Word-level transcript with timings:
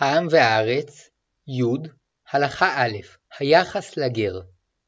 העם 0.00 0.26
והארץ, 0.30 1.10
י. 1.48 1.62
הלכה 2.30 2.74
א' 2.76 2.96
היחס 3.38 3.96
לגר 3.96 4.40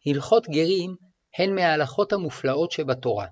הלכות 0.06 0.48
גרים 0.48 0.96
הן 1.38 1.54
מההלכות 1.54 2.12
המופלאות 2.12 2.70
שבתורה, 2.70 3.26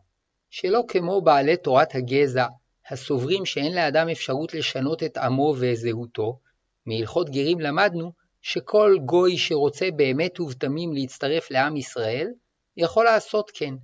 שלא 0.50 0.82
כמו 0.88 1.20
בעלי 1.20 1.56
תורת 1.56 1.94
הגזע, 1.94 2.46
הסוברים 2.90 3.46
שאין 3.46 3.74
לאדם 3.74 4.08
אפשרות 4.08 4.54
לשנות 4.54 5.02
את 5.02 5.16
עמו 5.16 5.54
וזהותו, 5.58 6.38
מהלכות 6.86 7.30
גרים 7.30 7.60
למדנו 7.60 8.12
שכל 8.42 8.96
גוי 9.04 9.38
שרוצה 9.38 9.88
באמת 9.96 10.40
ובתמים 10.40 10.92
להצטרף 10.92 11.50
לעם 11.50 11.76
ישראל, 11.76 12.28
יכול 12.76 13.04
לעשות 13.04 13.50
כן. 13.54 13.74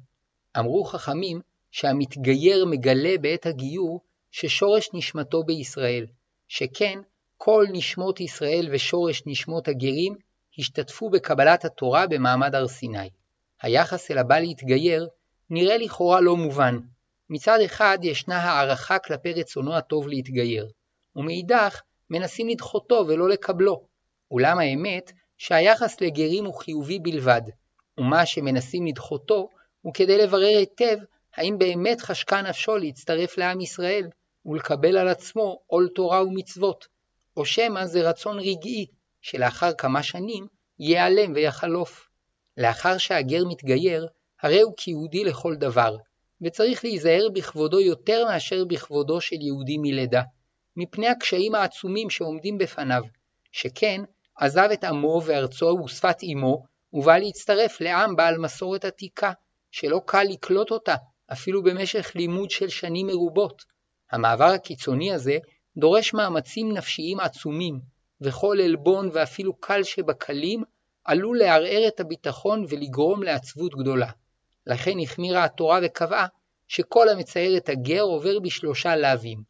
אמרו 0.59 0.85
חכמים 0.85 1.41
שהמתגייר 1.71 2.67
מגלה 2.67 3.19
בעת 3.21 3.47
הגיור 3.47 4.01
ששורש 4.31 4.91
נשמתו 4.95 5.43
בישראל, 5.43 6.07
שכן 6.49 6.99
כל 7.45 7.67
נשמות 7.73 8.21
ישראל 8.21 8.69
ושורש 8.73 9.23
נשמות 9.27 9.69
הגרים 9.69 10.15
השתתפו 10.59 11.11
בקבלת 11.11 11.65
התורה 11.65 12.07
במעמד 12.07 12.55
הר 12.55 12.69
סיני. 12.69 13.11
היחס 13.63 14.11
אל 14.11 14.19
הבא 14.19 14.39
להתגייר 14.39 15.09
נראה 15.51 15.77
לכאורה 15.77 16.21
לא 16.21 16.37
מובן. 16.37 16.79
מצד 17.31 17.59
אחד 17.65 17.99
ישנה 18.03 18.39
הערכה 18.39 18.99
כלפי 18.99 19.33
רצונו 19.33 19.75
הטוב 19.75 20.09
להתגייר, 20.09 20.69
ומאידך 21.17 21.81
מנסים 22.11 22.49
לדחותו 22.49 23.05
ולא 23.09 23.29
לקבלו. 23.29 23.87
אולם 24.31 24.59
האמת 24.59 25.13
שהיחס 25.39 26.01
לגרים 26.01 26.45
הוא 26.45 26.55
חיובי 26.55 26.99
בלבד, 26.99 27.43
ומה 27.99 28.27
שמנסים 28.27 28.87
לדחותו 28.87 29.49
הוא 29.81 29.95
כדי 29.95 30.19
לברר 30.19 30.57
היטב 30.59 30.97
האם 31.35 31.59
באמת 31.59 32.01
חשקה 32.01 32.43
נפשו 32.43 32.77
להצטרף 32.77 33.39
לעם 33.39 33.61
ישראל 33.61 34.09
ולקבל 34.47 34.97
על 34.97 35.09
עצמו 35.09 35.59
עול 35.67 35.89
תורה 35.95 36.25
ומצוות, 36.25 36.92
או 37.37 37.45
שמא 37.45 37.87
זה 37.87 38.09
רצון 38.09 38.39
רגעי 38.39 38.87
שלאחר 39.21 39.73
כמה 39.79 40.03
שנים 40.03 40.47
ייעלם 40.79 41.33
ויחלוף. 41.35 42.09
לאחר 42.57 42.99
שהגר 42.99 43.45
מתגייר, 43.49 44.07
הרי 44.43 44.61
הוא 44.61 44.75
כיהודי 44.77 45.25
לכל 45.25 45.55
דבר, 45.57 45.97
וצריך 46.43 46.85
להיזהר 46.85 47.29
בכבודו 47.35 47.81
יותר 47.81 48.25
מאשר 48.25 48.65
בכבודו 48.65 49.21
של 49.21 49.37
יהודי 49.41 49.79
מלידה, 49.79 50.23
מפני 50.77 51.09
הקשיים 51.09 51.55
העצומים 51.55 52.11
שעומדים 52.11 52.59
בפניו, 52.59 53.03
שכן 53.53 54.01
עזב 54.37 54.69
את 54.73 54.85
עמו 54.85 55.23
וארצו 55.25 55.79
ושפת 55.85 56.17
אמו, 56.33 56.63
ובא 56.93 57.19
להצטרף 57.19 57.81
לעם 57.81 58.17
בעל 58.17 58.39
מסורת 58.39 58.85
עתיקה, 58.85 59.33
שלא 59.71 60.01
קל 60.07 60.23
לקלוט 60.23 60.71
אותה, 60.71 60.95
אפילו 61.33 61.63
במשך 61.63 62.13
לימוד 62.15 62.51
של 62.51 62.69
שנים 62.69 63.07
מרובות. 63.07 63.63
המעבר 64.11 64.45
הקיצוני 64.45 65.13
הזה 65.13 65.39
דורש 65.77 66.15
מאמצים 66.15 66.73
נפשיים 66.73 67.21
עצומים, 67.21 67.81
וכל 68.21 68.57
עלבון 68.65 69.11
ואפילו 69.13 69.55
קל 69.55 69.83
שבקלים 69.83 70.63
עלול 71.05 71.39
לערער 71.39 71.89
את 71.89 72.01
הביטחון 72.01 72.65
ולגרום 72.69 73.23
לעצבות 73.23 73.75
גדולה. 73.75 74.11
לכן 74.67 74.99
החמירה 75.03 75.45
התורה 75.45 75.81
וקבעה 75.83 76.27
שכל 76.69 77.09
המצייר 77.09 77.57
את 77.57 77.69
הגר 77.69 78.03
עובר 78.03 78.41
בשלושה 78.41 78.97
לאווים. 78.97 79.43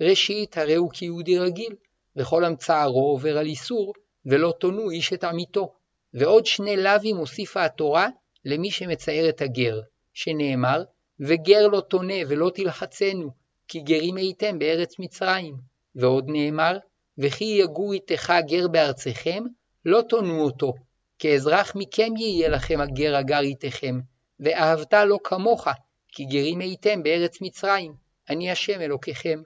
ראשית, 0.00 0.58
הרי 0.58 0.74
הוא 0.74 0.90
כיהודי 0.92 1.38
רגיל, 1.38 1.74
וכל 2.16 2.44
המצערו 2.44 3.10
עובר 3.10 3.38
על 3.38 3.46
איסור, 3.46 3.92
ולא 4.26 4.54
תונו 4.60 4.90
איש 4.90 5.12
את 5.12 5.24
עמיתו. 5.24 5.74
ועוד 6.14 6.46
שני 6.46 6.76
לאווים 6.76 7.16
הוסיפה 7.16 7.64
התורה 7.64 8.08
למי 8.44 8.70
שמצייר 8.70 9.28
את 9.28 9.40
הגר, 9.40 9.80
שנאמר, 10.14 10.84
וגר 11.20 11.66
לא 11.66 11.80
תונה 11.80 12.14
ולא 12.28 12.50
תלחצנו, 12.54 13.30
כי 13.68 13.80
גרים 13.80 14.16
הייתם 14.16 14.58
בארץ 14.58 14.98
מצרים. 14.98 15.69
ועוד 15.94 16.24
נאמר, 16.28 16.78
וכי 17.18 17.44
יגור 17.44 17.92
איתך 17.92 18.32
גר 18.46 18.68
בארצכם, 18.68 19.44
לא 19.84 20.02
תונו 20.08 20.42
אותו, 20.42 20.72
כאזרח 21.18 21.72
מכם 21.74 22.16
יהיה 22.16 22.48
לכם 22.48 22.80
הגר 22.80 23.16
הגר 23.16 23.40
איתכם, 23.40 24.00
ואהבת 24.40 24.94
לו 24.94 25.22
כמוך, 25.22 25.68
כי 26.08 26.24
גרים 26.24 26.60
הייתם 26.60 27.02
בארץ 27.02 27.40
מצרים, 27.40 27.94
אני 28.30 28.50
השם 28.50 28.80
אלוקיכם. 28.80 29.42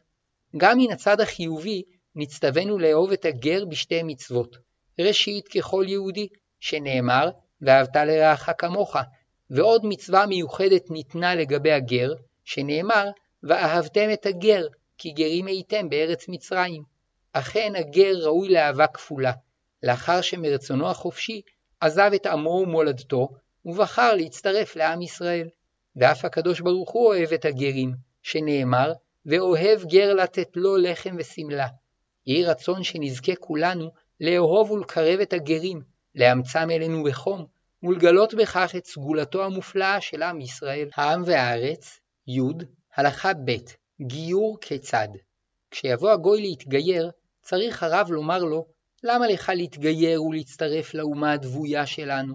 גם 0.56 0.78
מן 0.78 0.92
הצד 0.92 1.20
החיובי, 1.20 1.82
נצטווינו 2.14 2.78
לאהוב 2.78 3.12
את 3.12 3.24
הגר 3.24 3.64
בשתי 3.64 4.02
מצוות. 4.02 4.56
ראשית 4.98 5.48
ככל 5.48 5.84
יהודי, 5.88 6.28
שנאמר, 6.60 7.30
ואהבת 7.60 7.96
לרעך 7.96 8.50
כמוך, 8.58 8.96
ועוד 9.50 9.82
מצווה 9.84 10.26
מיוחדת 10.26 10.90
ניתנה 10.90 11.34
לגבי 11.34 11.72
הגר, 11.72 12.14
שנאמר, 12.44 13.04
ואהבתם 13.42 14.12
את 14.12 14.26
הגר, 14.26 14.66
כי 14.98 15.10
גרים 15.10 15.46
הייתם 15.46 15.88
בארץ 15.88 16.28
מצרים. 16.28 16.82
אכן 17.32 17.72
הגר 17.76 18.12
ראוי 18.22 18.48
לאהבה 18.48 18.86
כפולה, 18.86 19.32
לאחר 19.82 20.20
שמרצונו 20.20 20.90
החופשי 20.90 21.42
עזב 21.80 22.10
את 22.14 22.26
עמו 22.26 22.50
ומולדתו, 22.50 23.28
ובחר 23.64 24.14
להצטרף 24.14 24.76
לעם 24.76 25.02
ישראל. 25.02 25.48
ואף 25.96 26.24
הקדוש 26.24 26.60
ברוך 26.60 26.90
הוא 26.90 27.06
אוהב 27.06 27.32
את 27.32 27.44
הגרים, 27.44 27.94
שנאמר, 28.22 28.92
ואוהב 29.26 29.84
גר 29.84 30.14
לתת 30.14 30.48
לו 30.56 30.76
לחם 30.76 31.16
ושמלה. 31.18 31.66
יהי 32.26 32.44
רצון 32.44 32.82
שנזכה 32.82 33.34
כולנו 33.34 33.90
לאהוב 34.20 34.70
ולקרב 34.70 35.20
את 35.20 35.32
הגרים, 35.32 35.82
לאמצם 36.14 36.70
אלינו 36.70 37.04
בחום, 37.04 37.46
ולגלות 37.82 38.34
בכך 38.34 38.74
את 38.76 38.86
סגולתו 38.86 39.44
המופלאה 39.44 40.00
של 40.00 40.22
עם 40.22 40.40
ישראל. 40.40 40.88
העם 40.96 41.22
והארץ, 41.26 42.00
י. 42.28 42.40
הלכה 42.96 43.32
ב' 43.44 43.83
גיור 44.06 44.58
כיצד 44.60 45.08
כשיבוא 45.70 46.10
הגוי 46.10 46.40
להתגייר, 46.40 47.10
צריך 47.42 47.82
הרב 47.82 48.10
לומר 48.10 48.38
לו, 48.44 48.66
למה 49.02 49.26
לך 49.26 49.52
להתגייר 49.54 50.22
ולהצטרף 50.22 50.94
לאומה 50.94 51.32
הדבויה 51.32 51.86
שלנו? 51.86 52.34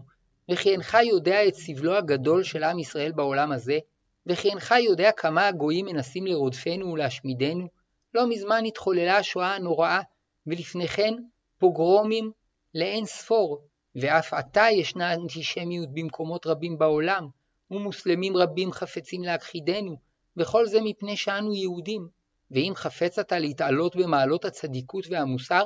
וכי 0.51 0.71
אינך 0.71 0.97
יודע 1.03 1.47
את 1.47 1.55
סבלו 1.55 1.95
הגדול 1.95 2.43
של 2.43 2.63
עם 2.63 2.79
ישראל 2.79 3.11
בעולם 3.11 3.51
הזה? 3.51 3.79
וכי 4.25 4.49
אינך 4.49 4.75
יודע 4.85 5.11
כמה 5.11 5.47
הגויים 5.47 5.85
מנסים 5.85 6.25
לרודפנו 6.25 6.91
ולהשמידנו? 6.91 7.67
לא 8.13 8.29
מזמן 8.29 8.65
התחוללה 8.65 9.17
השואה 9.17 9.55
הנוראה, 9.55 10.01
ולפני 10.47 10.87
כן 10.87 11.13
פוגרומים 11.57 12.31
לאין 12.75 13.05
ספור, 13.05 13.61
ואף 13.95 14.33
עתה 14.33 14.65
ישנה 14.71 15.13
אנטישמיות 15.13 15.89
במקומות 15.93 16.47
רבים 16.47 16.77
בעולם, 16.77 17.27
ומוסלמים 17.71 18.37
רבים 18.37 18.71
חפצים 18.71 19.23
להכחידנו, 19.23 20.08
וכל 20.39 20.65
זה 20.65 20.79
מפני 20.81 21.17
שאנו 21.17 21.53
יהודים. 21.53 22.07
ואם 22.51 22.73
חפץ 22.75 23.19
אתה 23.19 23.39
להתעלות 23.39 23.95
במעלות 23.95 24.45
הצדיקות 24.45 25.05
והמוסר, 25.09 25.63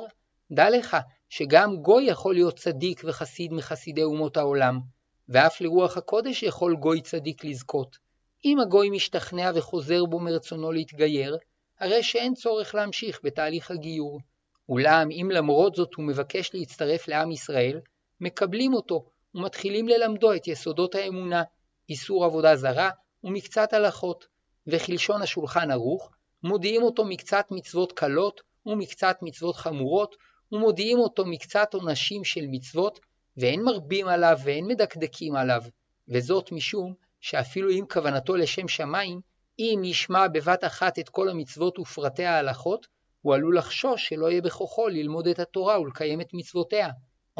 דע 0.52 0.70
לך 0.70 0.96
שגם 1.28 1.76
גוי 1.76 2.04
יכול 2.04 2.34
להיות 2.34 2.58
צדיק 2.58 3.02
וחסיד 3.04 3.52
מחסידי 3.52 4.02
אומות 4.02 4.36
העולם, 4.36 4.80
ואף 5.28 5.60
לרוח 5.60 5.96
הקודש 5.96 6.42
יכול 6.42 6.76
גוי 6.76 7.00
צדיק 7.00 7.44
לזכות. 7.44 7.96
אם 8.44 8.60
הגוי 8.60 8.90
משתכנע 8.90 9.50
וחוזר 9.54 10.04
בו 10.04 10.20
מרצונו 10.20 10.72
להתגייר, 10.72 11.36
הרי 11.80 12.02
שאין 12.02 12.34
צורך 12.34 12.74
להמשיך 12.74 13.20
בתהליך 13.24 13.70
הגיור. 13.70 14.20
אולם 14.68 15.08
אם 15.10 15.28
למרות 15.30 15.74
זאת 15.74 15.94
הוא 15.94 16.04
מבקש 16.04 16.50
להצטרף 16.54 17.08
לעם 17.08 17.30
ישראל, 17.30 17.80
מקבלים 18.20 18.74
אותו 18.74 19.04
ומתחילים 19.34 19.88
ללמדו 19.88 20.32
את 20.32 20.48
יסודות 20.48 20.94
האמונה, 20.94 21.42
איסור 21.88 22.24
עבודה 22.24 22.56
זרה 22.56 22.90
ומקצת 23.24 23.72
הלכות, 23.72 24.26
וכלשון 24.66 25.22
השולחן 25.22 25.70
ערוך, 25.70 26.10
מודיעים 26.42 26.82
אותו 26.82 27.04
מקצת 27.04 27.46
מצוות 27.50 27.92
קלות 27.92 28.40
ומקצת 28.66 29.18
מצוות 29.22 29.56
חמורות, 29.56 30.16
ומודיעים 30.52 30.98
אותו 30.98 31.26
מקצת 31.26 31.74
עונשים 31.74 32.24
של 32.24 32.44
מצוות, 32.48 33.00
ואין 33.36 33.62
מרבים 33.62 34.08
עליו 34.08 34.38
ואין 34.44 34.66
מדקדקים 34.66 35.36
עליו, 35.36 35.62
וזאת 36.08 36.52
משום 36.52 36.94
שאפילו 37.20 37.70
אם 37.70 37.84
כוונתו 37.90 38.36
לשם 38.36 38.68
שמיים, 38.68 39.20
אם 39.58 39.82
ישמע 39.84 40.28
בבת 40.28 40.64
אחת 40.64 40.98
את 40.98 41.08
כל 41.08 41.28
המצוות 41.28 41.78
ופרטי 41.78 42.24
ההלכות, 42.24 42.86
הוא 43.22 43.34
עלול 43.34 43.58
לחשוש 43.58 44.08
שלא 44.08 44.30
יהיה 44.30 44.42
בכוחו 44.42 44.88
ללמוד 44.88 45.26
את 45.26 45.38
התורה 45.38 45.80
ולקיים 45.80 46.20
את 46.20 46.28
מצוותיה. 46.32 46.88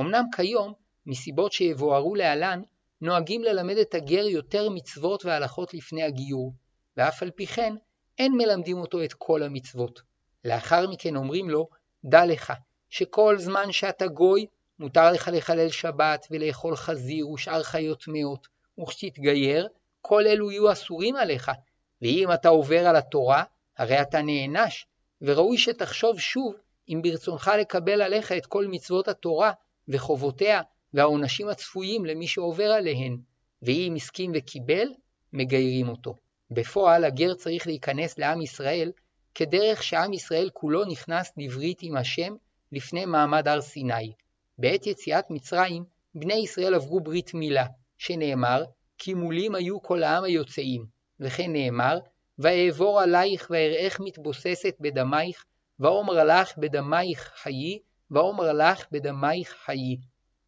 אמנם 0.01 0.25
כיום, 0.37 0.73
מסיבות 1.07 1.53
שיבוארו 1.53 2.15
להלן, 2.15 2.63
נוהגים 3.01 3.45
ללמד 3.45 3.77
את 3.77 3.95
הגר 3.95 4.27
יותר 4.27 4.71
מצוות 4.71 5.25
והלכות 5.25 5.75
לפני 5.75 6.03
הגיור, 6.03 6.53
ואף 6.97 7.23
על 7.23 7.31
פי 7.31 7.47
כן, 7.47 7.75
אין 8.19 8.33
מלמדים 8.33 8.79
אותו 8.79 9.05
את 9.05 9.13
כל 9.13 9.43
המצוות. 9.43 10.03
לאחר 10.45 10.91
מכן 10.91 11.17
אומרים 11.17 11.51
לו, 11.51 11.69
דע 12.05 12.27
לך, 12.27 12.53
שכל 12.91 13.39
זמן 13.39 13.73
שאתה 13.73 14.07
גוי, 14.07 14.47
מותר 14.79 15.13
לך 15.13 15.31
לחלל 15.33 15.69
שבת 15.69 16.27
ולאכול 16.31 16.77
חזיר 16.77 17.29
ושאר 17.29 17.63
חיות 17.63 18.03
טמאות, 18.05 18.49
וכשתתגייר, 18.81 19.69
כל 20.01 20.27
אלו 20.27 20.51
יהיו 20.51 20.73
אסורים 20.73 21.17
עליך, 21.17 21.51
ואם 22.03 22.33
אתה 22.35 22.49
עובר 22.49 22.87
על 22.87 22.97
התורה, 22.97 23.45
הרי 23.79 24.03
אתה 24.03 24.23
נענש, 24.23 24.87
וראוי 25.23 25.59
שתחשוב 25.59 26.21
שוב 26.21 26.55
אם 26.89 27.01
ברצונך 27.03 27.51
לקבל 27.61 28.03
עליך 28.03 28.33
את 28.33 28.47
כל 28.47 28.67
מצוות 28.67 29.09
התורה 29.09 29.53
וחובותיה 29.89 30.63
והעונשים 30.95 31.49
הצפויים 31.49 32.05
למי 32.05 32.27
שעובר 32.27 32.71
עליהן, 32.71 33.19
ואם 33.63 33.95
הסכים 33.97 34.33
וקיבל, 34.35 34.89
מגיירים 35.33 35.89
אותו. 35.89 36.17
בפועל 36.51 37.05
הגר 37.05 37.35
צריך 37.35 37.67
להיכנס 37.67 38.19
לעם 38.19 38.43
ישראל 38.43 38.93
כדרך 39.35 39.83
שעם 39.83 40.13
ישראל 40.13 40.51
כולו 40.53 40.85
נכנס 40.85 41.33
לברית 41.37 41.79
עם 41.83 41.97
השם 41.97 42.35
לפני 42.73 43.05
מעמד 43.05 43.49
הר 43.49 43.61
סיני. 43.61 44.13
בעת 44.59 44.87
יציאת 44.87 45.31
מצרים, 45.31 45.85
בני 46.15 46.35
ישראל 46.35 46.75
עברו 46.75 47.01
ברית 47.01 47.35
מילה, 47.35 47.67
שנאמר, 47.99 48.65
כי 48.99 49.15
מולים 49.15 49.55
היו 49.55 49.83
כל 49.83 50.03
העם 50.03 50.25
היוצאים, 50.25 50.87
וכן 51.21 51.53
נאמר, 51.53 51.99
ואעבור 52.39 53.01
עלייך 53.01 53.47
ואראך 53.51 54.01
מתבוססת 54.01 54.75
בדמייך, 54.81 55.45
ואומר 55.81 56.25
לך 56.25 56.59
בדמייך 56.59 57.33
חיי, 57.37 57.79
ואומר 58.11 58.53
לך 58.53 58.87
בדמייך 58.93 59.57
חיי. 59.65 59.97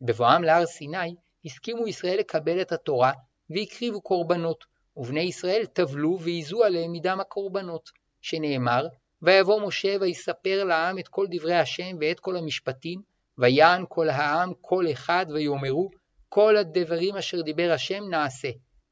בבואם 0.00 0.44
להר 0.44 0.66
סיני, 0.66 1.14
הסכימו 1.44 1.88
ישראל 1.88 2.18
לקבל 2.18 2.60
את 2.60 2.72
התורה, 2.72 3.12
והקריבו 3.50 4.00
קורבנות, 4.00 4.64
ובני 4.96 5.20
ישראל 5.20 5.66
טבלו 5.66 6.18
ועיזו 6.20 6.64
עליהם 6.64 6.92
מדם 6.92 7.20
הקורבנות, 7.20 7.90
שנאמר, 8.20 8.86
ויבוא 9.22 9.60
משה 9.66 9.96
ויספר 10.00 10.64
לעם 10.64 10.98
את 10.98 11.08
כל 11.08 11.26
דברי 11.30 11.54
השם 11.54 11.96
ואת 12.00 12.20
כל 12.20 12.36
המשפטים, 12.36 13.02
ויען 13.38 13.84
כל 13.88 14.08
העם 14.08 14.52
כל 14.60 14.84
אחד 14.92 15.26
ויאמרו, 15.34 15.90
כל 16.28 16.56
הדברים 16.56 17.16
אשר 17.16 17.40
דיבר 17.40 17.72
השם 17.72 18.04
נעשה. 18.10 18.48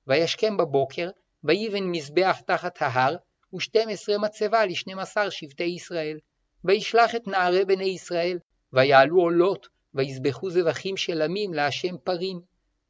וישכם 0.07 0.57
בבוקר, 0.57 1.11
ויבן 1.45 1.85
מזבח 1.85 2.41
תחת 2.47 2.83
ההר, 2.83 3.17
ושתים 3.55 3.89
עשרה 3.89 4.19
מצבה 4.19 4.67
לשנים 4.67 4.99
עשר 4.99 5.31
שבטי 5.31 5.65
ישראל. 5.65 6.19
וישלח 6.65 7.15
את 7.15 7.27
נערי 7.27 7.65
בני 7.65 7.85
ישראל, 7.85 8.39
ויעלו 8.73 9.21
עולות, 9.21 9.67
ויזבחו 9.95 10.51
זבחים 10.51 10.97
של 10.97 11.23
עמים 11.23 11.55
להשם 11.55 11.97
פרים. 12.05 12.41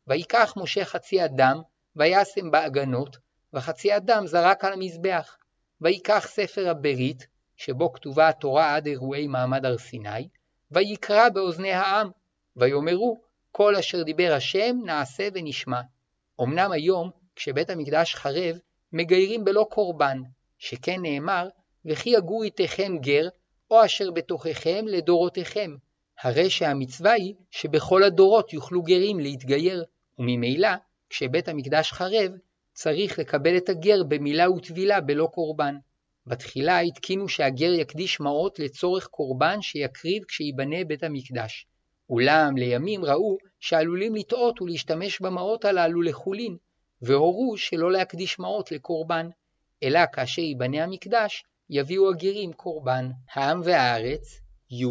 ויקח 0.07 0.55
משה 0.57 0.85
חצי 0.85 1.25
אדם, 1.25 1.61
וישם 1.97 2.51
בעגנות, 2.51 3.17
וחצי 3.53 3.97
אדם 3.97 4.27
זרק 4.27 4.65
על 4.65 4.73
המזבח. 4.73 5.37
ויקח 5.81 6.27
ספר 6.29 6.69
הברית, 6.69 7.27
שבו 7.57 7.93
כתובה 7.93 8.29
התורה 8.29 8.75
עד 8.75 8.87
אירועי 8.87 9.27
מעמד 9.27 9.65
הר 9.65 9.79
סיני, 9.79 10.29
ויקרא 10.71 11.29
באוזני 11.29 11.73
העם, 11.73 12.11
ויאמרו, 12.57 13.21
כל 13.53 13.77
אשר 13.77 14.03
דיבר 14.03 14.33
השם 14.37 14.77
נעשה 14.85 15.29
ונשמע. 15.35 15.81
אמנם 16.41 16.73
היום, 16.73 17.11
כשבית 17.37 17.71
המקדש 17.71 18.15
חרב, 18.15 18.59
מגיירים 18.93 19.45
בלא 19.45 19.67
קורבן, 19.71 20.19
שכן 20.59 21.03
נאמר, 21.03 21.49
וכי 21.85 22.11
יגור 22.11 22.43
איתכם 22.43 22.99
גר, 23.01 23.29
או 23.71 23.85
אשר 23.85 24.11
בתוככם 24.11 24.85
לדורותיכם. 24.89 25.77
הרי 26.23 26.51
שהמצווה 26.51 27.13
היא 27.13 27.35
שבכל 27.51 28.03
הדורות 28.03 28.53
יוכלו 28.53 28.83
גרים 28.83 29.21
להתגייר, 29.21 29.85
וממילא, 30.19 30.69
כשבית 31.15 31.49
המקדש 31.49 31.93
חרב, 31.93 32.33
צריך 32.73 33.19
לקבל 33.19 33.57
את 33.57 33.69
הגר 33.69 34.03
במילה 34.09 34.51
וטבילה 34.51 35.01
בלא 35.01 35.29
קורבן. 35.33 35.75
בתחילה 36.27 36.79
התקינו 36.81 37.29
שהגר 37.29 37.73
יקדיש 37.73 38.21
מעות 38.21 38.59
לצורך 38.59 39.07
קורבן 39.07 39.63
שיקריב 39.63 40.25
כשיבנה 40.25 40.85
בית 40.85 41.03
המקדש. 41.03 41.67
אולם 42.11 42.57
לימים 42.57 43.05
ראו 43.05 43.37
שעלולים 43.61 44.15
לטעות 44.15 44.63
ולהשתמש 44.63 45.21
במעות 45.21 45.65
הללו 45.65 46.03
לחולין, 46.03 46.57
והורו 47.03 47.57
שלא 47.57 47.93
להקדיש 47.93 48.39
מעות 48.39 48.73
לקורבן, 48.73 49.29
אלא 49.83 50.01
כאשר 50.13 50.43
ייבנה 50.43 50.85
המקדש, 50.85 51.45
יביאו 51.71 52.11
הגרים 52.11 52.53
קורבן. 52.53 53.11
העם 53.33 53.61
והארץ, 53.65 54.41
י. 54.71 54.85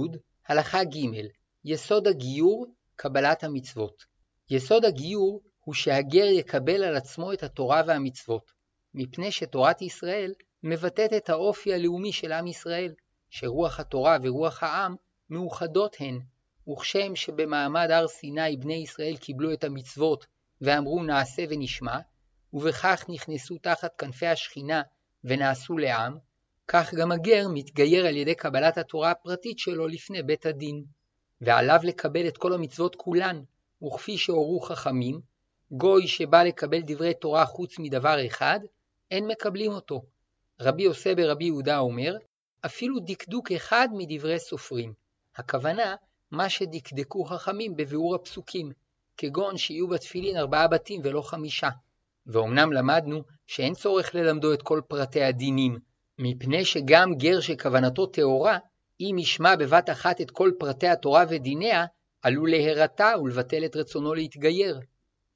הלכה 0.48 0.84
ג' 0.84 1.28
יסוד 1.66 2.08
הגיור, 2.08 2.66
קבלת 2.96 3.44
המצוות. 3.44 4.04
יסוד 4.50 4.86
הגיור 4.86 5.42
הוא 5.64 5.74
שהגר 5.74 6.26
יקבל 6.26 6.84
על 6.84 6.96
עצמו 6.96 7.34
את 7.34 7.44
התורה 7.44 7.82
והמצוות, 7.88 8.52
מפני 8.94 9.32
שתורת 9.32 9.82
ישראל 9.82 10.34
מבטאת 10.64 11.14
את 11.14 11.30
האופי 11.30 11.74
הלאומי 11.74 12.12
של 12.12 12.32
עם 12.32 12.48
ישראל, 12.48 12.94
שרוח 13.30 13.80
התורה 13.80 14.18
ורוח 14.24 14.64
העם 14.64 14.96
מאוחדות 15.30 15.96
הן, 16.00 16.20
וכשם 16.70 17.16
שבמעמד 17.16 17.92
הר 17.92 18.08
סיני 18.08 18.58
בני 18.58 18.74
ישראל 18.74 19.18
קיבלו 19.18 19.54
את 19.54 19.64
המצוות 19.64 20.26
ואמרו 20.62 21.04
נעשה 21.04 21.44
ונשמע, 21.50 21.98
ובכך 22.54 23.06
נכנסו 23.10 23.58
תחת 23.58 23.96
כנפי 23.98 24.28
השכינה 24.28 24.82
ונעשו 25.24 25.78
לעם, 25.78 26.18
כך 26.68 26.94
גם 26.94 27.12
הגר 27.12 27.48
מתגייר 27.54 28.06
על 28.06 28.16
ידי 28.18 28.36
קבלת 28.36 28.78
התורה 28.78 29.12
הפרטית 29.12 29.60
שלו 29.60 29.88
לפני 29.88 30.24
בית 30.24 30.46
הדין. 30.46 30.84
ועליו 31.42 31.80
לקבל 31.84 32.28
את 32.28 32.38
כל 32.38 32.54
המצוות 32.54 32.96
כולן, 32.96 33.44
וכפי 33.84 34.18
שהורו 34.18 34.60
חכמים, 34.60 35.22
גוי 35.76 36.08
שבא 36.08 36.44
לקבל 36.44 36.82
דברי 36.86 37.14
תורה 37.14 37.46
חוץ 37.46 37.80
מדבר 37.80 38.28
אחד, 38.28 38.60
אין 39.12 39.28
מקבלים 39.28 39.72
אותו. 39.72 40.02
רבי 40.60 40.84
יוסי 40.84 41.16
ברבי 41.16 41.46
יהודה 41.46 41.80
אומר, 41.80 42.18
אפילו 42.66 43.00
דקדוק 43.00 43.52
אחד 43.52 43.88
מדברי 43.92 44.40
סופרים. 44.40 44.94
הכוונה, 45.36 45.96
מה 46.32 46.50
שדקדקו 46.50 47.26
חכמים 47.26 47.76
בביאור 47.76 48.16
הפסוקים, 48.16 48.72
כגון 49.18 49.58
שיהיו 49.58 49.88
בתפילין 49.88 50.38
ארבעה 50.38 50.68
בתים 50.68 51.02
ולא 51.04 51.22
חמישה. 51.22 51.70
ואומנם 52.28 52.74
למדנו 52.74 53.24
שאין 53.48 53.74
צורך 53.74 54.16
ללמדו 54.16 54.54
את 54.54 54.62
כל 54.62 54.82
פרטי 54.88 55.24
הדינים, 55.24 55.80
מפני 56.20 56.66
שגם 56.66 57.16
גר 57.16 57.40
שכוונתו 57.40 58.06
טהורה, 58.06 58.58
אם 59.00 59.16
ישמע 59.20 59.56
בבת 59.56 59.90
אחת 59.90 60.22
את 60.22 60.32
כל 60.32 60.52
פרטי 60.60 60.88
התורה 60.88 61.24
ודיניה, 61.30 61.86
עלול 62.22 62.50
להירתע 62.50 63.14
ולבטל 63.24 63.66
את 63.66 63.76
רצונו 63.76 64.14
להתגייר. 64.14 64.80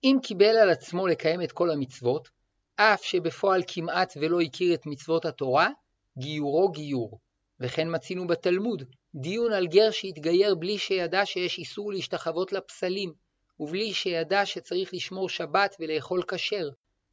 אם 0.03 0.17
קיבל 0.23 0.57
על 0.57 0.69
עצמו 0.69 1.07
לקיים 1.07 1.41
את 1.41 1.51
כל 1.51 1.71
המצוות, 1.71 2.29
אף 2.75 3.03
שבפועל 3.03 3.63
כמעט 3.67 4.13
ולא 4.21 4.41
הכיר 4.41 4.73
את 4.73 4.85
מצוות 4.85 5.25
התורה, 5.25 5.69
גיורו 6.17 6.71
גיור. 6.71 7.19
וכן 7.59 7.95
מצינו 7.95 8.27
בתלמוד 8.27 8.83
דיון 9.15 9.53
על 9.53 9.67
גר 9.67 9.91
שהתגייר 9.91 10.55
בלי 10.55 10.77
שידע 10.77 11.25
שיש 11.25 11.57
איסור 11.57 11.91
להשתחוות 11.91 12.53
לפסלים, 12.53 13.13
ובלי 13.59 13.93
שידע 13.93 14.45
שצריך 14.45 14.93
לשמור 14.93 15.29
שבת 15.29 15.75
ולאכול 15.79 16.23
כשר, 16.27 16.69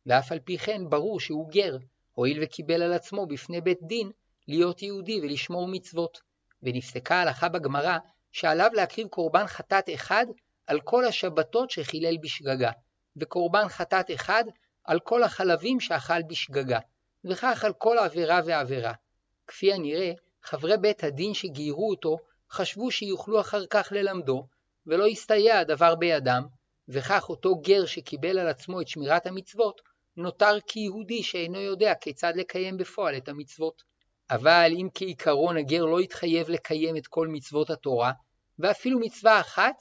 ואף 0.07 0.33
על 0.33 0.39
פי 0.39 0.59
כן 0.59 0.89
ברור 0.89 1.21
שהוא 1.21 1.51
גר, 1.51 1.77
הואיל 2.13 2.43
וקיבל 2.43 2.83
על 2.83 2.93
עצמו 2.93 3.27
בפני 3.27 3.61
בית 3.61 3.79
דין 3.83 4.11
להיות 4.49 4.83
יהודי 4.83 5.21
ולשמור 5.21 5.69
מצוות. 5.69 6.21
ונפסקה 6.63 7.21
הלכה 7.21 7.49
בגמרא 7.49 7.99
שעליו 8.33 8.71
להקריב 8.75 9.09
קורבן 9.09 9.47
חטאת 9.47 9.91
אחד 9.95 10.27
על 10.67 10.81
כל 10.81 11.05
השבתות 11.05 11.71
שחילל 11.71 12.17
בשגגה, 12.23 12.71
וקורבן 13.17 13.69
חטאת 13.69 14.11
אחד 14.15 14.45
על 14.85 15.01
כל 15.01 15.23
החלבים 15.23 15.81
שאכל 15.81 16.23
בשגגה, 16.23 16.79
וכך 17.25 17.65
על 17.65 17.73
כל 17.73 17.99
עבירה 17.99 18.41
ועבירה. 18.47 18.93
כפי 19.47 19.73
הנראה, 19.73 20.13
חברי 20.43 20.77
בית 20.77 21.05
הדין 21.05 21.35
שגיירו 21.35 21.91
אותו 21.91 22.17
חשבו 22.51 22.91
שיוכלו 22.91 23.41
אחר 23.41 23.67
כך 23.67 23.89
ללמדו, 23.93 24.47
ולא 24.87 25.07
הסתייע 25.07 25.59
הדבר 25.59 25.95
בידם, 25.95 26.47
וכך 26.89 27.29
אותו 27.29 27.57
גר 27.57 27.87
שקיבל 27.87 28.39
על 28.39 28.49
עצמו 28.49 28.81
את 28.81 28.89
שמירת 28.89 29.27
המצוות, 29.27 29.81
נותר 30.17 30.59
כיהודי 30.67 31.23
שאינו 31.23 31.61
יודע 31.61 31.95
כיצד 31.95 32.33
לקיים 32.37 32.77
בפועל 32.77 33.17
את 33.17 33.29
המצוות. 33.29 33.83
אבל 34.31 34.73
אם 34.81 34.89
כעיקרון 34.95 35.57
הגר 35.57 35.85
לא 35.85 36.01
יתחייב 36.01 36.51
לקיים 36.51 36.97
את 36.97 37.07
כל 37.07 37.29
מצוות 37.29 37.71
התורה, 37.71 38.13
ואפילו 38.59 38.99
מצווה 39.01 39.41
אחת, 39.41 39.75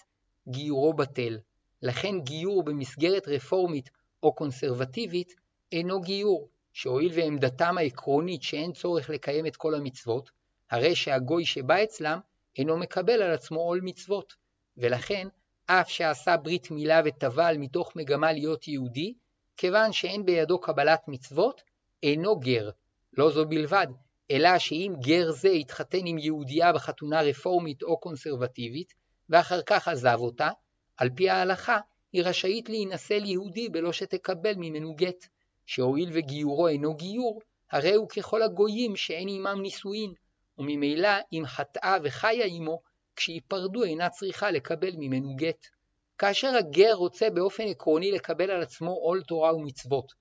גיורו 0.47 0.93
בטל. 0.93 1.39
לכן 1.81 2.19
גיור 2.19 2.63
במסגרת 2.63 3.27
רפורמית 3.27 3.89
או 4.23 4.33
קונסרבטיבית 4.33 5.33
אינו 5.71 6.01
גיור, 6.01 6.49
שהואיל 6.73 7.11
ועמדתם 7.15 7.77
העקרונית 7.77 8.43
שאין 8.43 8.73
צורך 8.73 9.09
לקיים 9.09 9.45
את 9.45 9.55
כל 9.55 9.75
המצוות, 9.75 10.31
הרי 10.71 10.95
שהגוי 10.95 11.45
שבא 11.45 11.83
אצלם 11.83 12.19
אינו 12.57 12.77
מקבל 12.77 13.21
על 13.21 13.33
עצמו 13.33 13.59
עול 13.59 13.81
מצוות, 13.83 14.33
ולכן 14.77 15.27
אף 15.65 15.89
שעשה 15.89 16.37
ברית 16.37 16.71
מילה 16.71 17.01
וטבל 17.05 17.55
מתוך 17.59 17.95
מגמה 17.95 18.31
להיות 18.31 18.67
יהודי, 18.67 19.13
כיוון 19.57 19.91
שאין 19.91 20.25
בידו 20.25 20.59
קבלת 20.59 21.01
מצוות, 21.07 21.61
אינו 22.03 22.39
גר. 22.39 22.69
לא 23.17 23.31
זו 23.31 23.45
בלבד, 23.45 23.87
אלא 24.31 24.59
שאם 24.59 24.93
גר 24.99 25.31
זה 25.31 25.49
התחתן 25.49 26.05
עם 26.05 26.17
יהודייה 26.17 26.73
בחתונה 26.73 27.21
רפורמית 27.21 27.83
או 27.83 27.99
קונסרבטיבית, 27.99 28.93
ואחר 29.29 29.61
כך 29.61 29.87
עזב 29.87 30.17
אותה, 30.19 30.49
על 30.97 31.09
פי 31.15 31.29
ההלכה, 31.29 31.79
היא 32.13 32.23
רשאית 32.23 32.69
להינשא 32.69 33.13
ליהודי 33.13 33.69
בלא 33.69 33.93
שתקבל 33.93 34.53
ממנו 34.55 34.95
גט, 34.95 35.27
שהואיל 35.65 36.09
וגיורו 36.13 36.67
אינו 36.67 36.95
גיור, 36.95 37.41
הרי 37.71 37.93
הוא 37.93 38.09
ככל 38.09 38.41
הגויים 38.41 38.95
שאין 38.95 39.27
עמם 39.29 39.61
נישואין, 39.61 40.13
וממילא 40.57 41.09
אם 41.33 41.43
חטאה 41.45 41.97
וחיה 42.03 42.45
עמו, 42.45 42.81
כשייפרדו 43.15 43.83
אינה 43.83 44.09
צריכה 44.09 44.51
לקבל 44.51 44.91
ממנו 44.97 45.35
גט. 45.35 45.67
כאשר 46.17 46.55
הגר 46.55 46.93
רוצה 46.93 47.29
באופן 47.29 47.63
עקרוני 47.63 48.11
לקבל 48.11 48.51
על 48.51 48.61
עצמו 48.61 48.91
עול 48.91 49.23
תורה 49.23 49.55
ומצוות, 49.55 50.11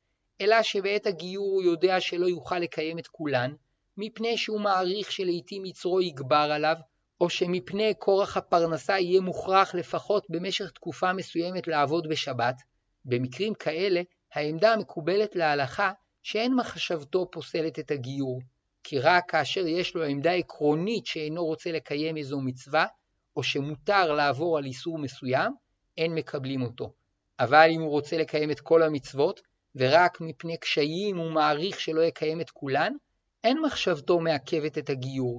אלא 0.40 0.62
שבעת 0.62 1.06
הגיור 1.06 1.46
הוא 1.46 1.62
יודע 1.62 2.00
שלא 2.00 2.26
יוכל 2.26 2.58
לקיים 2.58 2.98
את 2.98 3.06
כולן, 3.06 3.54
מפני 3.96 4.36
שהוא 4.36 4.60
מעריך 4.60 5.12
שלעיתים 5.12 5.64
יצרו 5.64 6.00
יגבר 6.00 6.48
עליו, 6.54 6.76
או 7.22 7.30
שמפני 7.30 7.92
כורח 7.98 8.36
הפרנסה 8.36 8.98
יהיה 8.98 9.20
מוכרח 9.20 9.74
לפחות 9.74 10.26
במשך 10.30 10.70
תקופה 10.70 11.12
מסוימת 11.12 11.68
לעבוד 11.68 12.08
בשבת, 12.08 12.54
במקרים 13.04 13.54
כאלה 13.54 14.02
העמדה 14.34 14.72
המקובלת 14.72 15.36
להלכה 15.36 15.92
שאין 16.22 16.54
מחשבתו 16.54 17.30
פוסלת 17.30 17.78
את 17.78 17.90
הגיור, 17.90 18.40
כי 18.84 18.98
רק 18.98 19.30
כאשר 19.30 19.66
יש 19.66 19.94
לו 19.94 20.04
עמדה 20.04 20.32
עקרונית 20.32 21.06
שאינו 21.06 21.44
רוצה 21.44 21.72
לקיים 21.72 22.16
איזו 22.16 22.40
מצווה, 22.40 22.86
או 23.36 23.42
שמותר 23.42 24.12
לעבור 24.12 24.58
על 24.58 24.64
איסור 24.64 24.98
מסוים, 24.98 25.52
אין 25.96 26.14
מקבלים 26.14 26.62
אותו. 26.62 26.92
אבל 27.40 27.68
אם 27.70 27.80
הוא 27.80 27.90
רוצה 27.90 28.18
לקיים 28.18 28.50
את 28.50 28.60
כל 28.60 28.82
המצוות, 28.82 29.40
ורק 29.74 30.20
מפני 30.20 30.56
קשיים 30.56 31.16
הוא 31.16 31.30
מעריך 31.30 31.80
שלא 31.80 32.00
יקיים 32.00 32.40
את 32.40 32.50
כולן, 32.50 32.92
אין 33.44 33.60
מחשבתו 33.60 34.20
מעכבת 34.20 34.78
את 34.78 34.90
הגיור. 34.90 35.38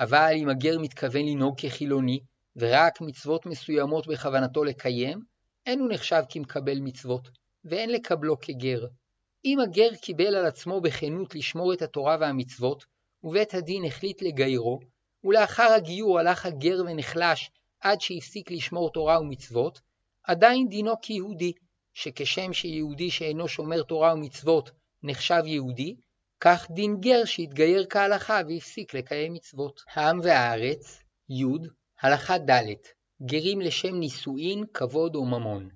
אבל 0.00 0.32
אם 0.36 0.48
הגר 0.48 0.78
מתכוון 0.78 1.26
לנהוג 1.26 1.60
כחילוני, 1.60 2.20
ורק 2.56 3.00
מצוות 3.00 3.46
מסוימות 3.46 4.06
בכוונתו 4.06 4.64
לקיים, 4.64 5.22
אין 5.66 5.80
הוא 5.80 5.88
נחשב 5.92 6.22
כמקבל 6.28 6.80
מצוות, 6.80 7.28
ואין 7.64 7.90
לקבלו 7.90 8.40
כגר. 8.40 8.86
אם 9.44 9.58
הגר 9.60 9.94
קיבל 10.02 10.34
על 10.36 10.46
עצמו 10.46 10.80
בכנות 10.80 11.34
לשמור 11.34 11.72
את 11.72 11.82
התורה 11.82 12.16
והמצוות, 12.20 12.84
ובית 13.24 13.54
הדין 13.54 13.84
החליט 13.84 14.22
לגיירו, 14.22 14.80
ולאחר 15.24 15.72
הגיור 15.76 16.18
הלך 16.18 16.46
הגר 16.46 16.82
ונחלש 16.86 17.50
עד 17.80 18.00
שהפסיק 18.00 18.50
לשמור 18.50 18.90
תורה 18.92 19.20
ומצוות, 19.20 19.80
עדיין 20.24 20.68
דינו 20.68 20.94
כיהודי, 21.02 21.52
שכשם 21.94 22.52
שיהודי 22.52 23.10
שאינו 23.10 23.48
שומר 23.48 23.82
תורה 23.82 24.14
ומצוות 24.14 24.70
נחשב 25.02 25.42
יהודי, 25.46 25.96
כך 26.44 26.70
דין 26.70 26.96
גר 27.00 27.24
שהתגייר 27.24 27.86
כהלכה 27.90 28.40
והפסיק 28.48 28.94
לקיים 28.94 29.32
מצוות. 29.32 29.82
העם 29.94 30.20
והארץ, 30.22 30.98
י. 31.30 31.44
הלכה 32.00 32.38
ד' 32.38 32.74
גרים 33.22 33.60
לשם 33.60 33.94
נישואין, 33.94 34.64
כבוד 34.74 35.14
או 35.14 35.24
ממון. 35.24 35.68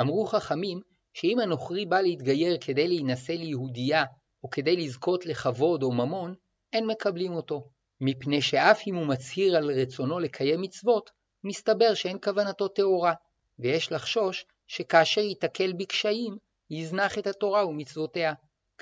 אמרו 0.00 0.26
חכמים 0.26 0.80
שאם 1.12 1.38
הנוכרי 1.40 1.86
בא 1.86 2.00
להתגייר 2.00 2.58
כדי 2.60 2.88
להינשא 2.88 3.32
ליהודייה 3.32 4.04
או 4.44 4.50
כדי 4.50 4.76
לזכות 4.76 5.26
לכבוד 5.26 5.82
או 5.82 5.92
ממון, 5.92 6.34
אין 6.72 6.86
מקבלים 6.86 7.32
אותו, 7.32 7.68
מפני 8.00 8.42
שאף 8.42 8.82
אם 8.86 8.94
הוא 8.94 9.06
מצהיר 9.06 9.56
על 9.56 9.70
רצונו 9.70 10.18
לקיים 10.18 10.60
מצוות, 10.60 11.10
מסתבר 11.44 11.94
שאין 11.94 12.18
כוונתו 12.24 12.68
טהורה, 12.68 13.14
ויש 13.58 13.92
לחשוש 13.92 14.44
שכאשר 14.66 15.20
ייתקל 15.20 15.72
בקשיים, 15.72 16.36
יזנח 16.70 17.18
את 17.18 17.26
התורה 17.26 17.66
ומצוותיה. 17.66 18.32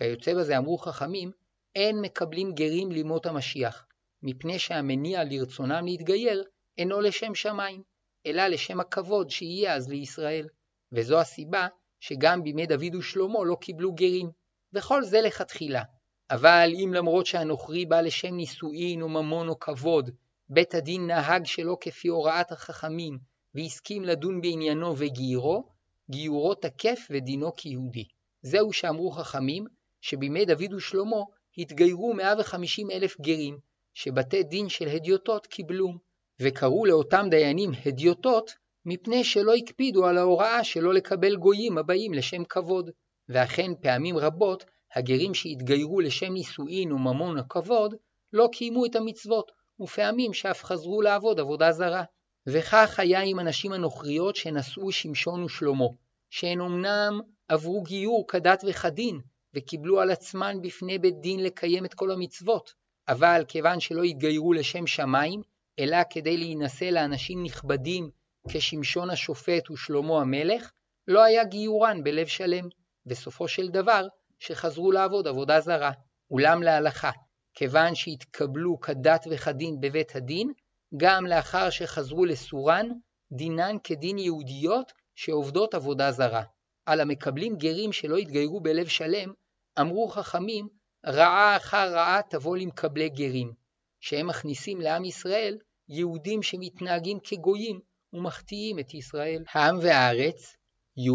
כיוצא 0.02 0.34
בזה 0.34 0.58
אמרו 0.58 0.78
חכמים, 0.78 1.30
אין 1.74 2.00
מקבלים 2.00 2.52
גרים 2.52 2.92
לימות 2.92 3.26
המשיח, 3.26 3.86
מפני 4.22 4.58
שהמניע 4.58 5.24
לרצונם 5.24 5.84
להתגייר 5.84 6.44
אינו 6.78 7.00
לשם 7.00 7.34
שמיים, 7.34 7.82
אלא 8.26 8.46
לשם 8.46 8.80
הכבוד 8.80 9.30
שיהיה 9.30 9.74
אז 9.74 9.88
לישראל. 9.88 10.48
וזו 10.92 11.20
הסיבה 11.20 11.66
שגם 12.00 12.42
בימי 12.42 12.66
דוד 12.66 12.94
ושלמה 12.94 13.44
לא 13.44 13.56
קיבלו 13.60 13.92
גרים. 13.94 14.30
וכל 14.72 15.04
זה 15.04 15.20
לכתחילה. 15.20 15.82
אבל 16.30 16.70
אם 16.74 16.94
למרות 16.94 17.26
שהנוכרי 17.26 17.86
בא 17.86 18.00
לשם 18.00 18.34
נישואין 18.34 19.02
או 19.02 19.08
ממון 19.08 19.48
או 19.48 19.58
כבוד, 19.58 20.10
בית 20.48 20.74
הדין 20.74 21.06
נהג 21.06 21.46
שלא 21.46 21.76
כפי 21.80 22.08
הוראת 22.08 22.52
החכמים, 22.52 23.18
והסכים 23.54 24.04
לדון 24.04 24.40
בעניינו 24.40 24.94
וגיירו, 24.98 25.64
גיורו 26.10 26.54
תקף 26.54 27.06
ודינו 27.10 27.56
כיהודי. 27.56 28.04
זהו 28.42 28.72
שאמרו 28.72 29.10
חכמים, 29.10 29.66
שבימי 30.02 30.44
דוד 30.44 30.72
ושלמה 30.72 31.22
התגיירו 31.58 32.14
150 32.14 32.90
אלף 32.90 33.20
גרים, 33.20 33.58
שבתי 33.94 34.42
דין 34.42 34.68
של 34.68 34.88
הדיוטות 34.88 35.46
קיבלו, 35.46 35.94
וקראו 36.40 36.86
לאותם 36.86 37.26
דיינים 37.30 37.70
הדיוטות, 37.86 38.54
מפני 38.86 39.24
שלא 39.24 39.54
הקפידו 39.54 40.06
על 40.06 40.18
ההוראה 40.18 40.64
שלא 40.64 40.94
לקבל 40.94 41.36
גויים 41.36 41.78
הבאים 41.78 42.14
לשם 42.14 42.44
כבוד. 42.44 42.90
ואכן 43.28 43.70
פעמים 43.80 44.18
רבות, 44.18 44.64
הגרים 44.94 45.34
שהתגיירו 45.34 46.00
לשם 46.00 46.32
נישואין 46.32 46.92
וממון 46.92 47.38
הכבוד, 47.38 47.94
לא 48.32 48.48
קיימו 48.52 48.86
את 48.86 48.96
המצוות, 48.96 49.52
ופעמים 49.80 50.32
שאף 50.32 50.64
חזרו 50.64 51.02
לעבוד 51.02 51.40
עבודה 51.40 51.72
זרה. 51.72 52.04
וכך 52.46 52.98
היה 52.98 53.20
עם 53.20 53.38
הנשים 53.38 53.72
הנוכריות 53.72 54.36
שנשאו 54.36 54.92
שמשון 54.92 55.42
ושלמה, 55.42 55.86
שהן 56.30 56.60
אמנם 56.60 57.20
עברו 57.48 57.82
גיור 57.82 58.24
כדת 58.28 58.64
וכדין, 58.66 59.20
וקיבלו 59.54 60.00
על 60.00 60.10
עצמן 60.10 60.62
בפני 60.62 60.98
בית 60.98 61.20
דין 61.20 61.42
לקיים 61.42 61.84
את 61.84 61.94
כל 61.94 62.10
המצוות, 62.10 62.74
אבל 63.08 63.44
כיוון 63.48 63.80
שלא 63.80 64.02
התגיירו 64.02 64.52
לשם 64.52 64.86
שמיים, 64.86 65.42
אלא 65.78 65.96
כדי 66.10 66.36
להינשא 66.36 66.84
לאנשים 66.84 67.42
נכבדים 67.42 68.10
כשמשון 68.48 69.10
השופט 69.10 69.70
ושלמה 69.70 70.20
המלך, 70.20 70.70
לא 71.08 71.24
היה 71.24 71.44
גיורן 71.44 72.04
בלב 72.04 72.26
שלם, 72.26 72.68
וסופו 73.06 73.48
של 73.48 73.68
דבר 73.68 74.06
שחזרו 74.38 74.92
לעבוד 74.92 75.26
עבודה 75.26 75.60
זרה. 75.60 75.90
אולם 76.30 76.62
להלכה, 76.62 77.10
כיוון 77.54 77.94
שהתקבלו 77.94 78.80
כדת 78.80 79.26
וכדין 79.30 79.80
בבית 79.80 80.16
הדין, 80.16 80.52
גם 80.96 81.26
לאחר 81.26 81.70
שחזרו 81.70 82.24
לסורן, 82.24 82.88
דינן 83.32 83.76
כדין 83.84 84.18
יהודיות 84.18 84.92
שעובדות 85.14 85.74
עבודה 85.74 86.12
זרה. 86.12 86.42
על 86.86 87.00
המקבלים 87.00 87.56
גרים 87.56 87.92
שלא 87.92 88.16
התגיירו 88.16 88.60
בלב 88.60 88.86
שלם, 88.86 89.32
אמרו 89.80 90.08
חכמים, 90.08 90.68
רעה 91.06 91.56
אחר 91.56 91.92
רעה 91.94 92.20
תבוא 92.30 92.56
למקבלי 92.56 93.08
גרים, 93.08 93.52
שהם 94.00 94.26
מכניסים 94.26 94.80
לעם 94.80 95.04
ישראל 95.04 95.58
יהודים 95.88 96.42
שמתנהגים 96.42 97.18
כגויים 97.24 97.80
ומחטיאים 98.12 98.78
את 98.78 98.94
ישראל. 98.94 99.44
העם 99.52 99.78
והארץ, 99.82 100.56
י. 100.96 101.08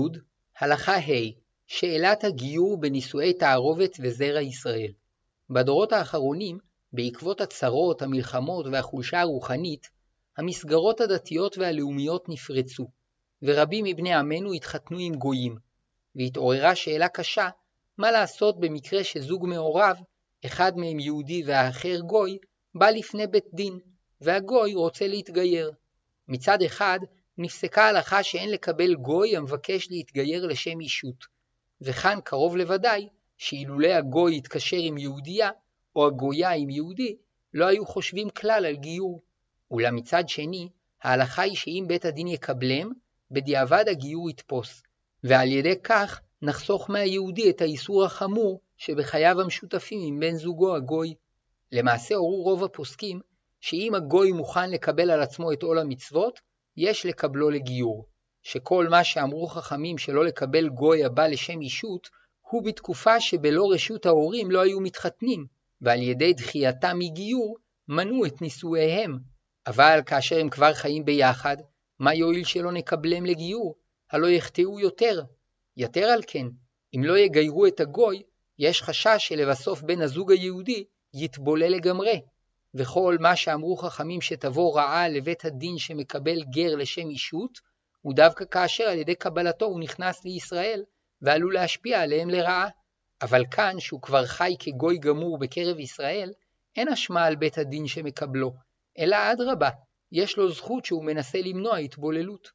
הלכה 0.59 0.97
ה' 0.97 1.31
שאלת 1.67 2.23
הגיור 2.23 2.77
בנישואי 2.79 3.33
תערובת 3.33 3.97
וזרע 4.01 4.41
ישראל. 4.41 4.91
בדורות 5.49 5.93
האחרונים, 5.93 6.57
בעקבות 6.93 7.41
הצרות, 7.41 8.01
המלחמות 8.01 8.65
והחולשה 8.71 9.21
הרוחנית, 9.21 9.87
המסגרות 10.37 11.01
הדתיות 11.01 11.57
והלאומיות 11.57 12.29
נפרצו, 12.29 12.87
ורבים 13.41 13.85
מבני 13.85 14.13
עמנו 14.13 14.53
התחתנו 14.53 14.97
עם 14.99 15.15
גויים, 15.15 15.55
והתעוררה 16.15 16.75
שאלה 16.75 17.07
קשה, 17.07 17.49
מה 17.97 18.11
לעשות 18.11 18.59
במקרה 18.59 19.03
שזוג 19.03 19.45
מעורב, 19.45 19.97
אחד 20.45 20.77
מהם 20.77 20.99
יהודי 20.99 21.43
והאחר 21.45 21.99
גוי, 21.99 22.37
בא 22.75 22.89
לפני 22.89 23.27
בית 23.27 23.47
דין, 23.53 23.79
והגוי 24.21 24.73
רוצה 24.73 25.07
להתגייר. 25.07 25.71
מצד 26.27 26.61
אחד, 26.61 26.99
נפסקה 27.37 27.87
הלכה 27.87 28.23
שאין 28.23 28.51
לקבל 28.51 28.95
גוי 28.95 29.37
המבקש 29.37 29.91
להתגייר 29.91 30.45
לשם 30.45 30.79
אישות, 30.79 31.25
וכאן 31.81 32.19
קרוב 32.23 32.57
לוודאי 32.57 33.07
שאילולא 33.37 33.87
הגוי 33.87 34.37
יתקשר 34.37 34.77
עם 34.79 34.97
יהודייה, 34.97 35.49
או 35.95 36.07
הגויה 36.07 36.51
עם 36.51 36.69
יהודי, 36.69 37.15
לא 37.53 37.65
היו 37.65 37.85
חושבים 37.85 38.29
כלל 38.29 38.65
על 38.65 38.75
גיור. 38.75 39.21
אולם 39.71 39.95
מצד 39.95 40.29
שני, 40.29 40.69
ההלכה 41.03 41.41
היא 41.41 41.55
שאם 41.55 41.85
בית 41.87 42.05
הדין 42.05 42.27
יקבלם, 42.27 42.91
בדיעבד 43.31 43.85
הגיור 43.87 44.29
יתפוס, 44.29 44.83
ועל 45.23 45.47
ידי 45.47 45.81
כך 45.83 46.21
נחסוך 46.41 46.89
מהיהודי 46.89 47.49
את 47.49 47.61
האיסור 47.61 48.05
החמור 48.05 48.61
שבחייו 48.77 49.41
המשותפים 49.41 49.99
עם 50.03 50.19
בן 50.19 50.35
זוגו 50.35 50.75
הגוי. 50.75 51.13
למעשה 51.71 52.15
הורו 52.15 52.43
רוב 52.43 52.63
הפוסקים 52.63 53.19
שאם 53.61 53.91
הגוי 53.95 54.31
מוכן 54.31 54.71
לקבל 54.71 55.11
על 55.11 55.21
עצמו 55.21 55.51
את 55.51 55.63
עול 55.63 55.79
המצוות, 55.79 56.39
יש 56.77 57.05
לקבלו 57.05 57.49
לגיור. 57.49 58.05
שכל 58.43 58.87
מה 58.89 59.03
שאמרו 59.03 59.47
חכמים 59.47 59.97
שלא 59.97 60.25
לקבל 60.25 60.69
גוי 60.69 61.05
הבא 61.05 61.27
לשם 61.27 61.61
אישות, 61.61 62.09
הוא 62.41 62.63
בתקופה 62.63 63.19
שבלא 63.21 63.71
רשות 63.71 64.05
ההורים 64.05 64.51
לא 64.51 64.61
היו 64.61 64.79
מתחתנים, 64.79 65.45
ועל 65.81 66.01
ידי 66.01 66.33
דחייתם 66.33 66.99
מגיור, 66.99 67.57
מנעו 67.87 68.25
את 68.25 68.41
נישואיהם. 68.41 69.17
אבל 69.67 69.99
כאשר 70.05 70.39
הם 70.39 70.49
כבר 70.49 70.73
חיים 70.73 71.05
ביחד, 71.05 71.57
מה 71.99 72.13
יועיל 72.13 72.43
שלא 72.43 72.71
נקבלם 72.71 73.25
לגיור? 73.25 73.75
הלא 74.11 74.27
יחטאו 74.27 74.79
יותר. 74.79 75.21
יתר 75.77 76.05
על 76.05 76.21
כן, 76.27 76.47
אם 76.95 77.03
לא 77.03 77.17
יגיירו 77.17 77.67
את 77.67 77.79
הגוי, 77.79 78.23
יש 78.59 78.81
חשש 78.81 79.17
שלבסוף 79.17 79.81
בן 79.81 80.01
הזוג 80.01 80.31
היהודי 80.31 80.85
יתבולל 81.13 81.67
לגמרי. 81.67 82.21
וכל 82.73 83.17
מה 83.19 83.35
שאמרו 83.35 83.77
חכמים 83.77 84.21
שתבוא 84.21 84.75
רעה 84.75 85.07
לבית 85.07 85.45
הדין 85.45 85.77
שמקבל 85.77 86.43
גר 86.43 86.75
לשם 86.75 87.09
אישות, 87.09 87.59
הוא 88.01 88.13
דווקא 88.13 88.45
כאשר 88.51 88.83
על 88.83 88.97
ידי 88.97 89.15
קבלתו 89.15 89.65
הוא 89.65 89.79
נכנס 89.79 90.25
לישראל, 90.25 90.83
ועלול 91.21 91.53
להשפיע 91.53 92.01
עליהם 92.01 92.29
לרעה. 92.29 92.67
אבל 93.21 93.43
כאן, 93.51 93.79
שהוא 93.79 94.01
כבר 94.01 94.25
חי 94.25 94.55
כגוי 94.59 94.97
גמור 94.97 95.37
בקרב 95.37 95.79
ישראל, 95.79 96.33
אין 96.75 96.87
אשמה 96.87 97.25
על 97.25 97.35
בית 97.35 97.57
הדין 97.57 97.87
שמקבלו, 97.87 98.53
אלא 98.97 99.17
אדרבה, 99.31 99.69
יש 100.11 100.37
לו 100.37 100.51
זכות 100.51 100.85
שהוא 100.85 101.05
מנסה 101.05 101.37
למנוע 101.41 101.77
התבוללות. 101.77 102.51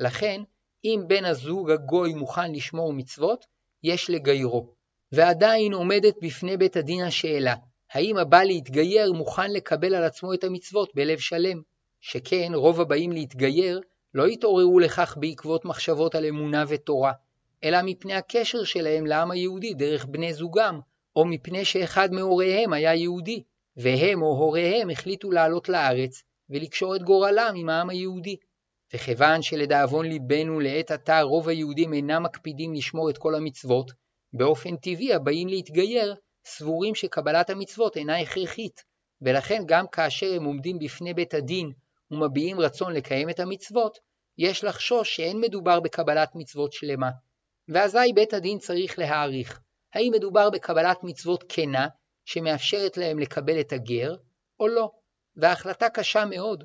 לכן, 0.00 0.40
אם 0.84 1.02
בן 1.06 1.24
הזוג 1.24 1.70
הגוי 1.70 2.14
מוכן 2.14 2.52
לשמור 2.52 2.92
מצוות, 2.92 3.46
יש 3.82 4.10
לגיירו. 4.10 4.66
ועדיין 5.12 5.72
עומדת 5.72 6.14
בפני 6.22 6.56
בית 6.56 6.76
הדין 6.76 7.04
השאלה, 7.04 7.54
האם 7.92 8.16
הבא 8.16 8.42
להתגייר 8.42 9.12
מוכן 9.12 9.50
לקבל 9.52 9.94
על 9.94 10.04
עצמו 10.04 10.34
את 10.34 10.44
המצוות 10.44 10.94
בלב 10.94 11.18
שלם? 11.18 11.62
שכן 12.00 12.52
רוב 12.54 12.80
הבאים 12.80 13.12
להתגייר 13.12 13.80
לא 14.14 14.26
התעוררו 14.26 14.78
לכך 14.78 15.16
בעקבות 15.20 15.64
מחשבות 15.64 16.14
על 16.14 16.24
אמונה 16.24 16.64
ותורה, 16.68 17.12
אלא 17.64 17.78
מפני 17.84 18.14
הקשר 18.14 18.64
שלהם 18.64 19.06
לעם 19.06 19.30
היהודי 19.30 19.74
דרך 19.74 20.04
בני 20.04 20.34
זוגם, 20.34 20.80
או 21.16 21.24
מפני 21.24 21.64
שאחד 21.64 22.12
מהוריהם 22.12 22.72
היה 22.72 22.94
יהודי, 22.94 23.42
והם 23.76 24.22
או 24.22 24.26
הוריהם 24.26 24.90
החליטו 24.90 25.30
לעלות 25.30 25.68
לארץ 25.68 26.22
ולקשור 26.50 26.96
את 26.96 27.02
גורלם 27.02 27.54
עם 27.56 27.68
העם 27.68 27.90
היהודי. 27.90 28.36
וכיוון 28.94 29.42
שלדאבון 29.42 30.06
ליבנו 30.06 30.60
לעת 30.60 30.90
עתה 30.90 31.20
רוב 31.20 31.48
היהודים 31.48 31.92
אינם 31.92 32.22
מקפידים 32.22 32.74
לשמור 32.74 33.10
את 33.10 33.18
כל 33.18 33.34
המצוות, 33.34 33.90
באופן 34.32 34.76
טבעי 34.76 35.14
הבאים 35.14 35.48
להתגייר 35.48 36.16
סבורים 36.44 36.94
שקבלת 36.94 37.50
המצוות 37.50 37.96
אינה 37.96 38.18
הכרחית, 38.18 38.84
ולכן 39.22 39.62
גם 39.66 39.86
כאשר 39.86 40.34
הם 40.34 40.44
עומדים 40.44 40.78
בפני 40.78 41.14
בית 41.14 41.34
הדין 41.34 41.72
ומביעים 42.10 42.60
רצון 42.60 42.92
לקיים 42.92 43.30
את 43.30 43.40
המצוות, 43.40 43.98
יש 44.38 44.64
לחשוש 44.64 45.16
שאין 45.16 45.40
מדובר 45.40 45.80
בקבלת 45.80 46.30
מצוות 46.34 46.72
שלמה. 46.72 47.10
ואזי 47.68 48.12
בית 48.14 48.34
הדין 48.34 48.58
צריך 48.58 48.98
להעריך, 48.98 49.60
האם 49.94 50.12
מדובר 50.14 50.50
בקבלת 50.50 50.98
מצוות 51.02 51.44
כנה, 51.48 51.88
שמאפשרת 52.24 52.96
להם 52.96 53.18
לקבל 53.18 53.60
את 53.60 53.72
הגר, 53.72 54.14
או 54.60 54.68
לא. 54.68 54.90
וההחלטה 55.36 55.88
קשה 55.88 56.24
מאוד. 56.24 56.64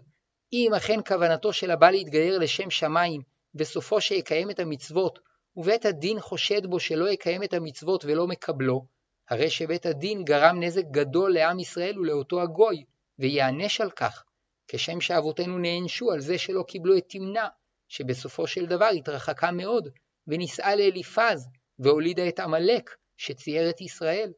אם 0.54 0.74
אכן 0.78 1.00
כוונתו 1.08 1.54
של 1.54 1.72
הבא 1.72 1.92
להתגייר 1.92 2.38
לשם 2.38 2.70
שמיים, 2.70 3.22
וסופו 3.56 4.02
שיקיים 4.02 4.50
את 4.50 4.60
המצוות, 4.60 5.20
ובית 5.56 5.86
הדין 5.86 6.20
חושד 6.20 6.66
בו 6.66 6.80
שלא 6.80 7.10
יקיים 7.10 7.44
את 7.44 7.54
המצוות 7.54 8.06
ולא 8.06 8.28
מקבלו, 8.28 8.86
הרי 9.30 9.50
שבית 9.50 9.86
הדין 9.86 10.24
גרם 10.24 10.64
נזק 10.64 10.84
גדול 10.92 11.34
לעם 11.34 11.60
ישראל 11.60 12.00
ולאותו 12.00 12.42
הגוי, 12.42 12.84
ויענש 13.20 13.82
על 13.82 13.92
כך, 13.92 14.24
כשם 14.68 15.02
שאבותינו 15.02 15.58
נענשו 15.58 16.12
על 16.12 16.20
זה 16.20 16.38
שלא 16.38 16.64
קיבלו 16.68 16.98
את 16.98 17.06
תמנע, 17.10 17.48
שבסופו 17.88 18.48
של 18.48 18.66
דבר 18.66 18.86
התרחקה 18.98 19.52
מאוד, 19.52 19.90
ונישאה 20.28 20.76
לאליפז, 20.76 21.48
והולידה 21.80 22.28
את 22.28 22.40
עמלק, 22.40 22.96
שצייר 23.18 23.70
את 23.70 23.82
ישראל. 23.82 24.32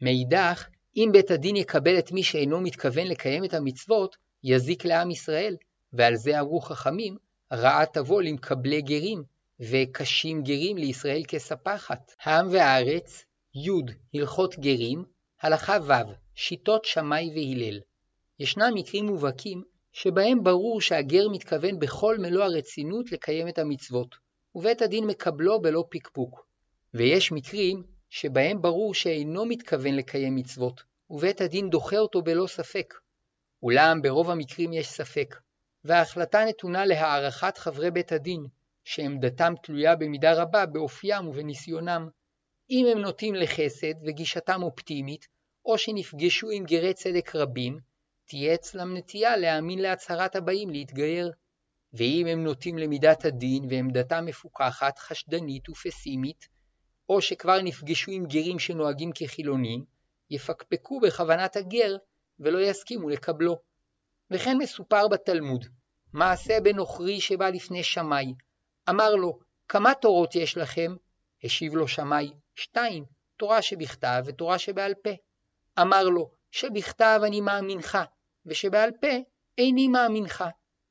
מאידך, 0.00 0.68
אם 0.96 1.08
בית 1.12 1.30
הדין 1.30 1.56
יקבל 1.56 1.98
את 1.98 2.12
מי 2.12 2.22
שאינו 2.22 2.60
מתכוון 2.60 3.06
לקיים 3.06 3.44
את 3.44 3.54
המצוות, 3.54 4.16
יזיק 4.44 4.84
לעם 4.84 5.10
ישראל, 5.10 5.56
ועל 5.92 6.16
זה 6.16 6.40
אמרו 6.40 6.60
חכמים, 6.60 7.16
רעה 7.52 7.86
תבוא 7.86 8.22
למקבלי 8.22 8.82
גרים, 8.82 9.22
וקשים 9.60 10.42
גרים 10.42 10.78
לישראל 10.78 11.22
כספחת. 11.28 12.12
העם 12.22 12.48
והארץ, 12.50 13.24
י. 13.54 13.68
הלכות 14.14 14.58
גרים, 14.58 15.04
הלכה 15.40 15.76
ו' 15.86 16.12
שיטות 16.34 16.84
שמאי 16.84 17.30
והלל. 17.34 17.80
ישנם 18.38 18.70
מקרים 18.74 19.06
מובהקים 19.06 19.62
שבהם 19.92 20.44
ברור 20.44 20.80
שהגר 20.80 21.28
מתכוון 21.28 21.78
בכל 21.78 22.18
מלוא 22.18 22.44
הרצינות 22.44 23.12
לקיים 23.12 23.48
את 23.48 23.58
המצוות, 23.58 24.16
ובית 24.54 24.82
הדין 24.82 25.06
מקבלו 25.06 25.60
בלא 25.60 25.84
פקפוק. 25.90 26.46
ויש 26.94 27.32
מקרים 27.32 27.82
שבהם 28.10 28.62
ברור 28.62 28.94
שאינו 28.94 29.46
מתכוון 29.46 29.94
לקיים 29.94 30.36
מצוות, 30.36 30.82
ובית 31.10 31.40
הדין 31.40 31.70
דוחה 31.70 31.98
אותו 31.98 32.22
בלא 32.22 32.46
ספק. 32.46 32.94
אולם 33.62 34.02
ברוב 34.02 34.30
המקרים 34.30 34.72
יש 34.72 34.88
ספק, 34.88 35.36
וההחלטה 35.84 36.44
נתונה 36.44 36.86
להערכת 36.86 37.58
חברי 37.58 37.90
בית 37.90 38.12
הדין, 38.12 38.46
שעמדתם 38.84 39.54
תלויה 39.62 39.96
במידה 39.96 40.42
רבה 40.42 40.66
באופיים 40.66 41.28
ובניסיונם. 41.28 42.08
אם 42.70 42.86
הם 42.92 42.98
נוטים 42.98 43.34
לחסד 43.34 43.94
וגישתם 44.06 44.62
אופטימית, 44.62 45.28
או 45.64 45.78
שנפגשו 45.78 46.50
עם 46.50 46.64
גרי 46.64 46.94
צדק 46.94 47.36
רבים, 47.36 47.78
תהיה 48.26 48.54
אצלם 48.54 48.96
נטייה 48.96 49.36
להאמין 49.36 49.78
להצהרת 49.78 50.36
הבאים 50.36 50.70
להתגייר. 50.70 51.32
ואם 51.92 52.26
הם 52.26 52.44
נוטים 52.44 52.78
למידת 52.78 53.24
הדין 53.24 53.64
ועמדתם 53.70 54.24
מפוכחת, 54.26 54.98
חשדנית 54.98 55.68
ופסימית, 55.68 56.48
או 57.08 57.22
שכבר 57.22 57.62
נפגשו 57.62 58.10
עם 58.12 58.26
גרים 58.26 58.58
שנוהגים 58.58 59.10
כחילונים, 59.14 59.84
יפקפקו 60.30 61.00
בכוונת 61.00 61.56
הגר 61.56 61.96
ולא 62.40 62.58
יסכימו 62.58 63.08
לקבלו. 63.08 63.58
וכן 64.30 64.58
מסופר 64.58 65.08
בתלמוד, 65.08 65.64
מעשה 66.12 66.60
בנוכרי 66.60 67.20
שבא 67.20 67.48
לפני 67.48 67.82
שמאי, 67.82 68.34
אמר 68.88 69.14
לו, 69.14 69.38
כמה 69.68 69.94
תורות 69.94 70.34
יש 70.34 70.56
לכם? 70.56 70.94
השיב 71.44 71.74
לו 71.74 71.88
שמאי, 71.88 72.32
שתיים, 72.54 73.04
תורה 73.36 73.62
שבכתב 73.62 74.22
ותורה 74.26 74.58
שבעל 74.58 74.94
פה. 74.94 75.10
אמר 75.80 76.04
לו, 76.04 76.30
שבכתב 76.50 77.20
אני 77.26 77.40
מאמינך, 77.40 77.98
ושבעל 78.46 78.90
פה 79.00 79.08
איני 79.58 79.88
מאמינך. 79.88 80.44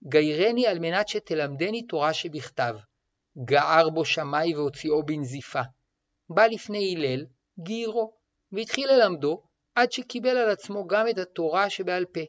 גיירני 0.03 0.67
על 0.67 0.79
מנת 0.79 1.07
שתלמדני 1.07 1.87
תורה 1.87 2.13
שבכתב. 2.13 2.75
גער 3.45 3.89
בו 3.89 4.05
שמאי 4.05 4.55
והוציאו 4.55 5.03
בנזיפה. 5.03 5.61
בא 6.29 6.45
לפני 6.45 6.95
הלל, 6.95 7.25
גיירו, 7.59 8.13
והתחיל 8.51 8.91
ללמדו, 8.91 9.43
עד 9.75 9.91
שקיבל 9.91 10.37
על 10.37 10.49
עצמו 10.49 10.87
גם 10.87 11.07
את 11.07 11.17
התורה 11.17 11.69
שבעל 11.69 12.05
פה. 12.05 12.19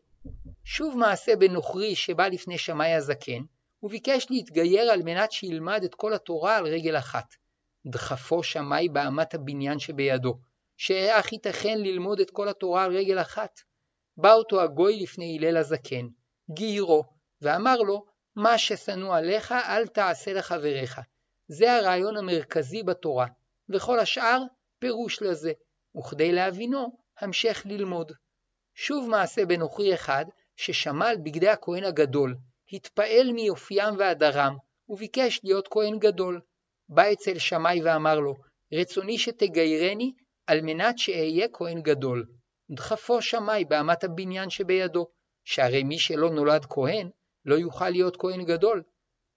שוב 0.65 0.97
מעשה 0.99 1.37
בנוכרי 1.37 1.95
שבא 1.95 2.27
לפני 2.27 2.59
שמאי 2.59 2.95
הזקן, 2.95 3.43
וביקש 3.83 4.27
להתגייר 4.31 4.91
על 4.91 5.03
מנת 5.03 5.33
שילמד 5.33 5.85
את 5.85 5.95
כל 5.95 6.13
התורה 6.13 6.57
על 6.57 6.67
רגל 6.67 6.99
אחת. 6.99 7.35
דחפו 7.87 8.43
שמאי 8.43 8.89
באמת 8.89 9.35
הבניין 9.35 9.79
שבידו, 9.79 10.39
שאך 10.77 11.33
ייתכן 11.33 11.79
ללמוד 11.79 12.21
את 12.21 12.31
כל 12.31 12.49
התורה 12.49 12.85
על 12.85 12.97
רגל 12.97 13.21
אחת. 13.21 13.61
בא 14.17 14.33
אותו 14.33 14.61
הגוי 14.61 15.03
לפני 15.03 15.39
הלל 15.39 15.57
הזקן, 15.57 16.09
גיירו, 16.51 17.05
ואמר 17.43 17.77
לו, 17.77 18.05
מה 18.37 18.59
ששנוא 18.59 19.17
עליך 19.17 19.53
אל 19.53 19.87
תעשה 19.87 20.33
לחבריך. 20.33 21.01
זה 21.49 21.77
הרעיון 21.77 22.17
המרכזי 22.17 22.83
בתורה, 22.83 23.27
וכל 23.69 23.99
השאר 23.99 24.43
פירוש 24.79 25.23
לזה, 25.23 25.53
וכדי 25.99 26.33
להבינו, 26.33 27.00
המשך 27.21 27.63
ללמוד. 27.65 28.13
שוב 28.75 29.11
מעשה 29.11 29.47
בנוכרי 29.47 29.95
אחד, 29.95 30.25
ששמע 30.57 31.09
על 31.09 31.17
בגדי 31.17 31.49
הכהן 31.49 31.85
הגדול, 31.85 32.37
התפעל 32.73 33.33
מיופיים 33.33 33.95
והדרם, 33.99 34.57
וביקש 34.89 35.41
להיות 35.45 35.69
כהן 35.69 35.99
גדול. 35.99 36.41
בא 36.89 37.13
אצל 37.13 37.39
שמאי 37.39 37.83
ואמר 37.83 38.21
לו, 38.21 38.35
רצוני 38.73 39.19
שתגיירני 39.19 40.13
על 40.47 40.61
מנת 40.61 40.99
שאהיה 40.99 41.49
כהן 41.53 41.83
גדול. 41.83 42.27
דחפו 42.71 43.23
שמאי 43.23 43.65
באמת 43.65 44.05
הבניין 44.05 44.51
שבידו, 44.51 45.07
שהרי 45.45 45.83
מי 45.83 45.99
שלא 45.99 46.31
נולד 46.31 46.65
כהן, 46.65 47.11
לא 47.45 47.55
יוכל 47.55 47.91
להיות 47.91 48.17
כהן 48.17 48.45
גדול. 48.45 48.83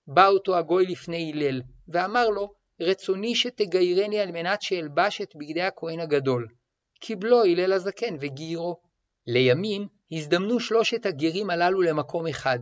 בא 0.08 0.28
אותו 0.28 0.58
הגוי 0.58 0.86
לפני 0.86 1.32
הלל, 1.32 1.62
ואמר 1.88 2.30
לו, 2.30 2.54
רצוני 2.82 3.36
שתגיירני 3.36 4.20
על 4.20 4.32
מנת 4.32 4.62
שאלבש 4.62 5.22
את 5.22 5.36
בגדי 5.36 5.62
הכהן 5.62 6.00
הגדול. 6.00 6.48
קיבלו 7.06 7.44
הלל 7.44 7.74
הזקן 7.74 8.16
וגיירו. 8.20 8.80
לימים 9.28 9.88
הזדמנו 10.12 10.60
שלושת 10.60 11.06
הגרים 11.06 11.50
הללו 11.50 11.82
למקום 11.82 12.28
אחד. 12.28 12.60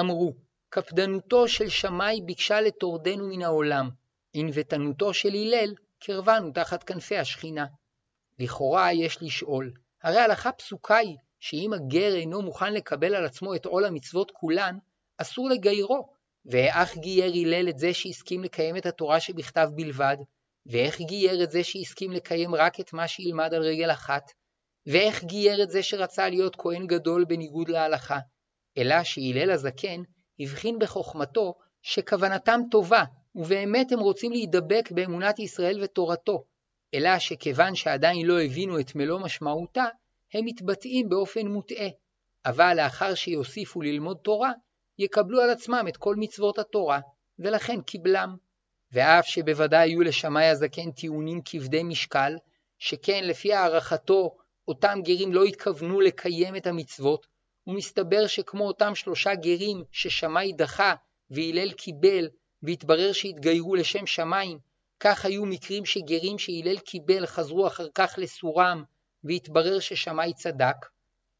אמרו, 0.00 0.32
קפדנותו 0.68 1.48
של 1.48 1.68
שמאי 1.68 2.20
ביקשה 2.20 2.60
לטורדנו 2.60 3.28
מן 3.28 3.42
העולם, 3.42 3.90
ענוותנותו 4.32 5.14
של 5.14 5.28
הלל 5.28 5.74
קרבנו 5.98 6.50
תחת 6.50 6.82
כנפי 6.82 7.16
השכינה. 7.16 7.66
לכאורה 8.38 8.92
יש 8.92 9.22
לשאול, 9.22 9.72
הרי 10.02 10.18
הלכה 10.18 10.52
פסוקה 10.52 10.96
היא 10.96 11.16
שאם 11.40 11.70
הגר 11.72 12.14
אינו 12.14 12.42
מוכן 12.42 12.74
לקבל 12.74 13.14
על 13.14 13.24
עצמו 13.24 13.54
את 13.54 13.66
עול 13.66 13.84
המצוות 13.84 14.30
כולן, 14.30 14.78
אסור 15.18 15.48
לגיירו, 15.48 16.08
ואך 16.46 16.96
גייר 16.96 17.32
הלל 17.46 17.68
את 17.68 17.78
זה 17.78 17.94
שהסכים 17.94 18.44
לקיים 18.44 18.76
את 18.76 18.86
התורה 18.86 19.20
שבכתב 19.20 19.68
בלבד, 19.74 20.16
ואיך 20.68 21.00
גייר 21.00 21.44
את 21.44 21.50
זה 21.50 21.64
שהסכים 21.64 22.12
לקיים 22.12 22.54
רק 22.54 22.80
את 22.80 22.92
מה 22.92 23.08
שילמד 23.08 23.54
על 23.54 23.62
רגל 23.62 23.90
אחת, 23.90 24.32
ואיך 24.86 25.24
גייר 25.24 25.62
את 25.62 25.70
זה 25.70 25.82
שרצה 25.82 26.28
להיות 26.28 26.56
כהן 26.56 26.86
גדול 26.86 27.24
בניגוד 27.24 27.68
להלכה, 27.68 28.18
אלא 28.78 29.04
שהלל 29.04 29.50
הזקן 29.50 30.02
הבחין 30.40 30.78
בחוכמתו 30.78 31.54
שכוונתם 31.82 32.60
טובה, 32.70 33.04
ובאמת 33.34 33.92
הם 33.92 33.98
רוצים 33.98 34.32
להידבק 34.32 34.90
באמונת 34.90 35.38
ישראל 35.38 35.82
ותורתו, 35.82 36.44
אלא 36.94 37.18
שכיוון 37.18 37.74
שעדיין 37.74 38.26
לא 38.26 38.40
הבינו 38.40 38.80
את 38.80 38.94
מלוא 38.94 39.20
משמעותה, 39.20 39.84
הם 40.34 40.44
מתבטאים 40.44 41.08
באופן 41.08 41.46
מוטעה, 41.46 41.88
אבל 42.46 42.74
לאחר 42.76 43.14
שיוסיפו 43.14 43.82
ללמוד 43.82 44.16
תורה, 44.22 44.52
יקבלו 44.98 45.40
על 45.40 45.50
עצמם 45.50 45.84
את 45.88 45.96
כל 45.96 46.16
מצוות 46.18 46.58
התורה, 46.58 47.00
ולכן 47.38 47.80
קיבלם. 47.80 48.36
ואף 48.92 49.26
שבוודאי 49.26 49.88
היו 49.90 50.00
לשמאי 50.00 50.46
הזקן 50.46 50.90
טיעונים 50.90 51.40
כבדי 51.44 51.82
משקל, 51.82 52.36
שכן 52.78 53.24
לפי 53.24 53.52
הערכתו 53.52 54.36
אותם 54.68 54.98
גרים 55.02 55.32
לא 55.32 55.44
התכוונו 55.44 56.00
לקיים 56.00 56.56
את 56.56 56.66
המצוות, 56.66 57.26
ומסתבר 57.66 58.26
שכמו 58.26 58.66
אותם 58.66 58.94
שלושה 58.94 59.34
גרים 59.34 59.84
ששמאי 59.92 60.52
דחה 60.52 60.94
והלל 61.30 61.72
קיבל, 61.72 62.28
והתברר 62.62 63.12
שהתגיירו 63.12 63.74
לשם 63.74 64.06
שמיים, 64.06 64.58
כך 65.00 65.24
היו 65.24 65.46
מקרים 65.46 65.84
שגרים 65.84 66.38
שהלל 66.38 66.78
קיבל 66.78 67.26
חזרו 67.26 67.66
אחר 67.66 67.86
כך 67.94 68.14
לסורם, 68.18 68.84
והתברר 69.24 69.78
ששמאי 69.78 70.34
צדק. 70.34 70.76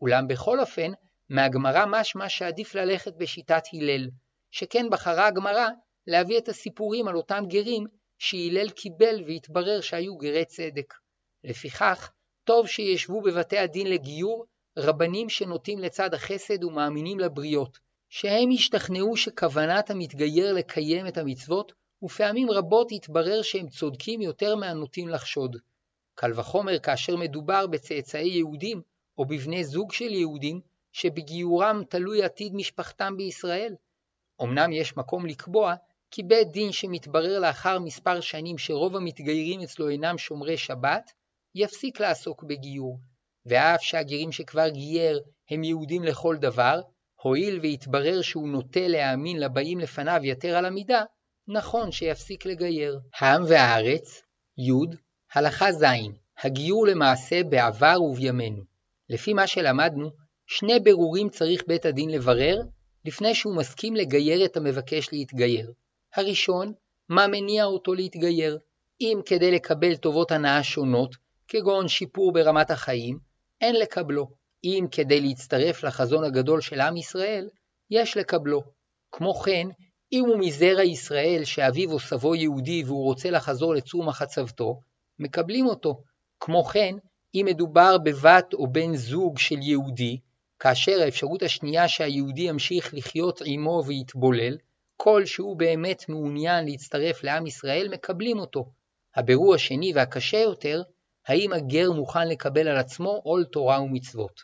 אולם 0.00 0.28
בכל 0.28 0.60
אופן, 0.60 0.92
מהגמרא 1.28 1.84
משמע 1.86 2.28
שעדיף 2.28 2.74
ללכת 2.74 3.12
בשיטת 3.16 3.62
הלל, 3.72 4.08
שכן 4.50 4.86
בחרה 4.90 5.26
הגמרא 5.26 5.68
להביא 6.08 6.38
את 6.38 6.48
הסיפורים 6.48 7.08
על 7.08 7.16
אותם 7.16 7.44
גרים 7.48 7.86
שהלל 8.18 8.70
קיבל 8.70 9.24
והתברר 9.26 9.80
שהיו 9.80 10.16
גרי 10.16 10.44
צדק. 10.44 10.94
לפיכך, 11.44 12.12
טוב 12.44 12.66
שישבו 12.66 13.20
בבתי 13.20 13.58
הדין 13.58 13.86
לגיור 13.86 14.46
רבנים 14.78 15.28
שנוטים 15.28 15.78
לצד 15.78 16.14
החסד 16.14 16.64
ומאמינים 16.64 17.18
לבריות, 17.18 17.78
שהם 18.08 18.50
השתכנעו 18.54 19.16
שכוונת 19.16 19.90
המתגייר 19.90 20.52
לקיים 20.52 21.06
את 21.06 21.18
המצוות, 21.18 21.72
ופעמים 22.02 22.50
רבות 22.50 22.88
התברר 22.90 23.42
שהם 23.42 23.68
צודקים 23.68 24.20
יותר 24.22 24.56
מהנוטים 24.56 25.08
לחשוד. 25.08 25.56
קל 26.14 26.40
וחומר 26.40 26.78
כאשר 26.78 27.16
מדובר 27.16 27.66
בצאצאי 27.66 28.28
יהודים, 28.28 28.82
או 29.18 29.24
בבני 29.24 29.64
זוג 29.64 29.92
של 29.92 30.12
יהודים, 30.12 30.60
שבגיורם 30.92 31.82
תלוי 31.88 32.22
עתיד 32.22 32.54
משפחתם 32.54 33.16
בישראל. 33.16 33.74
אמנם 34.42 34.72
יש 34.72 34.96
מקום 34.96 35.26
לקבוע 35.26 35.74
כי 36.10 36.22
בית 36.22 36.48
דין 36.52 36.72
שמתברר 36.72 37.38
לאחר 37.40 37.78
מספר 37.78 38.20
שנים 38.20 38.58
שרוב 38.58 38.96
המתגיירים 38.96 39.60
אצלו 39.60 39.88
אינם 39.88 40.18
שומרי 40.18 40.56
שבת, 40.56 41.12
יפסיק 41.54 42.00
לעסוק 42.00 42.44
בגיור, 42.44 42.98
ואף 43.46 43.82
שהגרים 43.82 44.32
שכבר 44.32 44.68
גייר 44.68 45.20
הם 45.50 45.64
יהודים 45.64 46.04
לכל 46.04 46.36
דבר, 46.36 46.80
הואיל 47.22 47.60
והתברר 47.62 48.22
שהוא 48.22 48.48
נוטה 48.48 48.88
להאמין 48.88 49.40
לבאים 49.40 49.78
לפניו 49.78 50.20
יתר 50.24 50.56
על 50.56 50.64
המידה, 50.64 51.02
נכון 51.48 51.92
שיפסיק 51.92 52.46
לגייר. 52.46 52.98
העם 53.20 53.42
והארץ, 53.48 54.22
י. 54.58 54.70
הלכה 55.34 55.72
ז. 55.72 55.84
הגיור 56.44 56.86
למעשה 56.86 57.44
בעבר 57.44 58.02
ובימינו. 58.02 58.62
לפי 59.08 59.32
מה 59.32 59.46
שלמדנו, 59.46 60.10
שני 60.46 60.80
ברורים 60.80 61.28
צריך 61.28 61.62
בית 61.66 61.86
הדין 61.86 62.10
לברר 62.10 62.60
לפני 63.04 63.34
שהוא 63.34 63.56
מסכים 63.56 63.96
לגייר 63.96 64.44
את 64.44 64.56
המבקש 64.56 65.12
להתגייר. 65.12 65.72
הראשון, 66.14 66.72
מה 67.08 67.26
מניע 67.26 67.64
אותו 67.64 67.94
להתגייר? 67.94 68.58
אם 69.00 69.20
כדי 69.26 69.50
לקבל 69.50 69.96
טובות 69.96 70.30
הנאה 70.30 70.62
שונות, 70.62 71.16
כגון 71.48 71.88
שיפור 71.88 72.32
ברמת 72.32 72.70
החיים, 72.70 73.18
אין 73.60 73.76
לקבלו. 73.76 74.38
אם 74.64 74.86
כדי 74.90 75.20
להצטרף 75.20 75.84
לחזון 75.84 76.24
הגדול 76.24 76.60
של 76.60 76.80
עם 76.80 76.96
ישראל, 76.96 77.48
יש 77.90 78.16
לקבלו. 78.16 78.62
כמו 79.12 79.34
כן, 79.34 79.68
אם 80.12 80.24
הוא 80.26 80.38
מזרע 80.38 80.82
ישראל 80.82 81.44
שאביו 81.44 81.92
או 81.92 82.00
סבו 82.00 82.34
יהודי 82.34 82.82
והוא 82.86 83.04
רוצה 83.04 83.30
לחזור 83.30 83.74
לצור 83.74 84.04
מחצבתו, 84.04 84.80
מקבלים 85.18 85.66
אותו. 85.66 86.02
כמו 86.40 86.64
כן, 86.64 86.94
אם 87.34 87.44
מדובר 87.48 87.98
בבת 87.98 88.54
או 88.54 88.72
בן 88.72 88.96
זוג 88.96 89.38
של 89.38 89.58
יהודי, 89.62 90.18
כאשר 90.58 91.00
האפשרות 91.00 91.42
השנייה 91.42 91.88
שהיהודי 91.88 92.42
ימשיך 92.42 92.94
לחיות 92.94 93.42
עמו 93.44 93.82
ויתבולל, 93.86 94.56
כל 95.00 95.26
שהוא 95.26 95.56
באמת 95.56 96.08
מעוניין 96.08 96.64
להצטרף 96.64 97.24
לעם 97.24 97.46
ישראל, 97.46 97.88
מקבלים 97.90 98.38
אותו. 98.38 98.70
הבירור 99.16 99.54
השני 99.54 99.92
והקשה 99.94 100.38
יותר, 100.38 100.82
האם 101.26 101.52
הגר 101.52 101.92
מוכן 101.92 102.28
לקבל 102.28 102.68
על 102.68 102.76
עצמו 102.76 103.20
עול 103.24 103.44
תורה 103.44 103.82
ומצוות. 103.82 104.40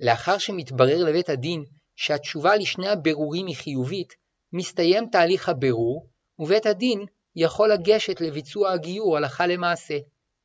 לאחר 0.00 0.38
שמתברר 0.38 1.04
לבית 1.04 1.28
הדין 1.28 1.64
שהתשובה 1.96 2.56
לשני 2.56 2.88
הבירורים 2.88 3.46
היא 3.46 3.56
חיובית, 3.56 4.14
מסתיים 4.52 5.06
תהליך 5.12 5.48
הבירור, 5.48 6.06
ובית 6.38 6.66
הדין 6.66 7.04
יכול 7.36 7.72
לגשת 7.72 8.20
לביצוע 8.20 8.72
הגיור 8.72 9.16
הלכה 9.16 9.46
למעשה. 9.46 9.98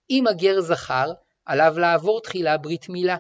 אם 0.10 0.28
הגר 0.28 0.62
זכר, 0.62 1.12
עליו 1.45 1.80
לעבור 1.80 2.22
תחילה 2.22 2.58
ברית 2.58 2.89
מילה. 2.89 3.17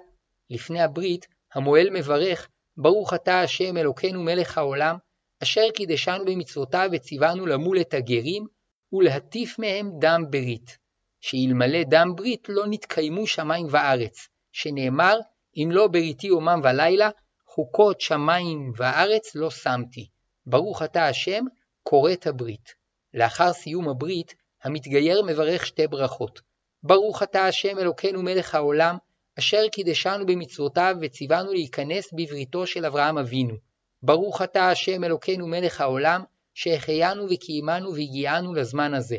לפני 0.49 0.81
הברית, 0.81 1.27
המועל 1.53 1.89
מברך, 1.89 2.49
ברוך 2.77 3.13
אתה 3.13 3.41
השם 3.41 3.77
אלוקינו 3.77 4.23
מלך 4.23 4.57
העולם, 4.57 4.97
אשר 5.43 5.71
קידשנו 5.73 6.25
במצוותיו 6.25 6.89
וציוונו 6.93 7.45
למול 7.45 7.81
את 7.81 7.93
הגרים, 7.93 8.47
ולהטיף 8.93 9.59
מהם 9.59 9.91
דם 9.99 10.23
ברית. 10.29 10.77
שאלמלא 11.21 11.83
דם 11.83 12.13
ברית 12.15 12.49
לא 12.49 12.63
נתקיימו 12.67 13.27
שמיים 13.27 13.67
וארץ, 13.69 14.27
שנאמר, 14.51 15.19
אם 15.57 15.69
לא 15.71 15.87
בריתי 15.87 16.27
יומם 16.27 16.61
ולילה, 16.63 17.09
חוקות 17.45 18.01
שמיים 18.01 18.73
וארץ 18.77 19.35
לא 19.35 19.49
שמתי. 19.49 20.07
ברוך 20.45 20.83
אתה 20.83 21.07
השם, 21.07 21.45
כורת 21.83 22.27
הברית. 22.27 22.75
לאחר 23.13 23.53
סיום 23.53 23.89
הברית, 23.89 24.35
המתגייר 24.63 25.23
מברך 25.23 25.65
שתי 25.65 25.87
ברכות. 25.87 26.41
ברוך 26.83 27.23
אתה 27.23 27.45
השם 27.45 27.77
אלוקינו 27.77 28.23
מלך 28.23 28.55
העולם, 28.55 28.97
אשר 29.39 29.67
קידשנו 29.71 30.25
במצוותיו 30.25 30.95
וציוונו 31.01 31.53
להיכנס 31.53 32.13
בבריתו 32.13 32.67
של 32.67 32.85
אברהם 32.85 33.17
אבינו. 33.17 33.68
ברוך 34.03 34.41
אתה 34.41 34.69
השם 34.69 35.03
אלוקינו 35.03 35.47
מלך 35.47 35.81
העולם, 35.81 36.23
שהחיינו 36.53 37.25
וקיימנו 37.29 37.93
והגיענו 37.93 38.53
לזמן 38.53 38.93
הזה. 38.93 39.17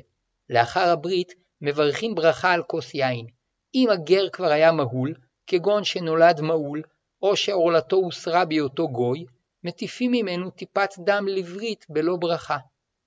לאחר 0.51 0.88
הברית, 0.88 1.35
מברכים 1.61 2.14
ברכה 2.14 2.53
על 2.53 2.62
כוס 2.62 2.95
יין. 2.95 3.27
אם 3.75 3.88
הגר 3.90 4.29
כבר 4.33 4.51
היה 4.51 4.73
מהול, 4.73 5.14
כגון 5.47 5.85
שנולד 5.85 6.40
מהול, 6.40 6.83
או 7.23 7.37
שעורלתו 7.37 7.97
הוסרה 7.97 8.45
בהיותו 8.45 8.88
גוי, 8.88 9.25
מטיפים 9.64 10.12
ממנו 10.12 10.51
טיפת 10.51 10.90
דם 10.99 11.27
לברית 11.29 11.87
בלא 11.88 12.16
ברכה. 12.16 12.59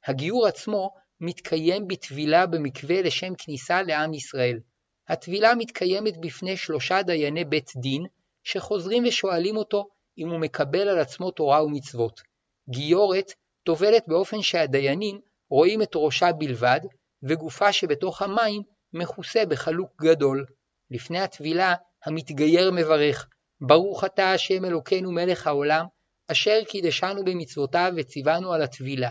הגיור 0.06 0.48
עצמו 0.48 0.94
מתקיים 1.22 1.88
בטבילה 1.88 2.46
במקווה 2.46 3.02
לשם 3.02 3.36
כניסה 3.36 3.82
לעם 3.82 4.14
ישראל. 4.14 4.60
הטבילה 5.08 5.56
מתקיימת 5.56 6.18
בפני 6.18 6.58
שלושה 6.58 7.04
דייני 7.04 7.46
בית 7.46 7.72
דין, 7.76 8.06
שחוזרים 8.44 9.04
ושואלים 9.08 9.58
אותו 9.58 9.88
אם 10.18 10.30
הוא 10.30 10.40
מקבל 10.40 10.90
על 10.90 11.00
עצמו 11.00 11.32
תורה 11.32 11.64
ומצוות. 11.64 12.22
גיורת 12.70 13.34
טובלת 13.64 14.04
באופן 14.08 14.42
שהדיינים 14.42 15.20
רואים 15.50 15.82
את 15.82 15.92
ראשה 15.96 16.32
בלבד, 16.32 16.80
וגופה 17.24 17.74
שבתוך 17.74 18.22
המים 18.22 18.62
מכוסה 18.94 19.46
בחלוק 19.46 20.02
גדול. 20.02 20.46
לפני 20.92 21.20
הטבילה 21.20 21.76
המתגייר 22.06 22.72
מברך, 22.72 23.28
ברוך 23.62 24.04
אתה 24.04 24.32
השם 24.32 24.66
אלוקינו 24.66 25.12
מלך 25.12 25.48
העולם, 25.48 25.86
אשר 26.28 26.60
קידשנו 26.68 27.26
במצוותיו 27.26 27.94
וציוונו 27.98 28.54
על 28.54 28.62
הטבילה. 28.62 29.10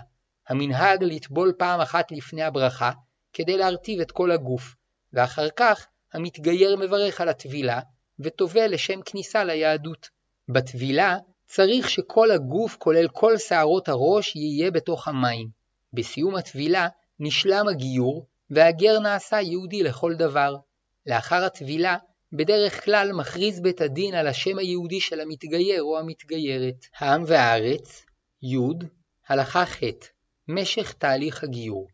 המנהג 0.49 1.05
לטבול 1.05 1.53
פעם 1.59 1.81
אחת 1.81 2.13
לפני 2.13 2.43
הברכה, 2.43 2.91
כדי 3.33 3.57
להרטיב 3.57 4.01
את 4.01 4.11
כל 4.11 4.31
הגוף, 4.31 4.75
ואחר 5.13 5.49
כך 5.57 5.87
המתגייר 6.13 6.77
מברך 6.77 7.21
על 7.21 7.29
הטבילה, 7.29 7.81
וטובל 8.21 8.67
לשם 8.67 9.03
כניסה 9.03 9.45
ליהדות. 9.45 10.09
בטבילה 10.53 11.17
צריך 11.47 11.91
שכל 11.91 12.31
הגוף, 12.31 12.77
כולל 12.77 13.09
כל 13.09 13.39
שערות 13.39 13.89
הראש, 13.89 14.37
יהיה 14.37 14.71
בתוך 14.71 15.09
המים. 15.09 15.49
בסיום 15.93 16.37
הטבילה 16.37 16.89
נשלם 17.21 17.69
הגיור, 17.69 18.27
והגר 18.51 18.99
נעשה 18.99 19.41
יהודי 19.41 19.83
לכל 19.83 20.15
דבר. 20.15 20.57
לאחר 21.07 21.45
הטבילה, 21.45 21.97
בדרך 22.33 22.85
כלל 22.85 23.13
מכריז 23.13 23.61
בית 23.61 23.81
הדין 23.81 24.15
על 24.15 24.27
השם 24.27 24.59
היהודי 24.59 25.01
של 25.01 25.21
המתגייר 25.21 25.83
או 25.83 25.99
המתגיירת. 25.99 26.87
העם 26.99 27.25
והארץ, 27.27 28.05
י. 28.43 28.57
הלכה 29.29 29.67
ח' 29.67 29.81
משך 30.49 30.93
תהליך 30.93 31.45
הגיור. 31.45 31.89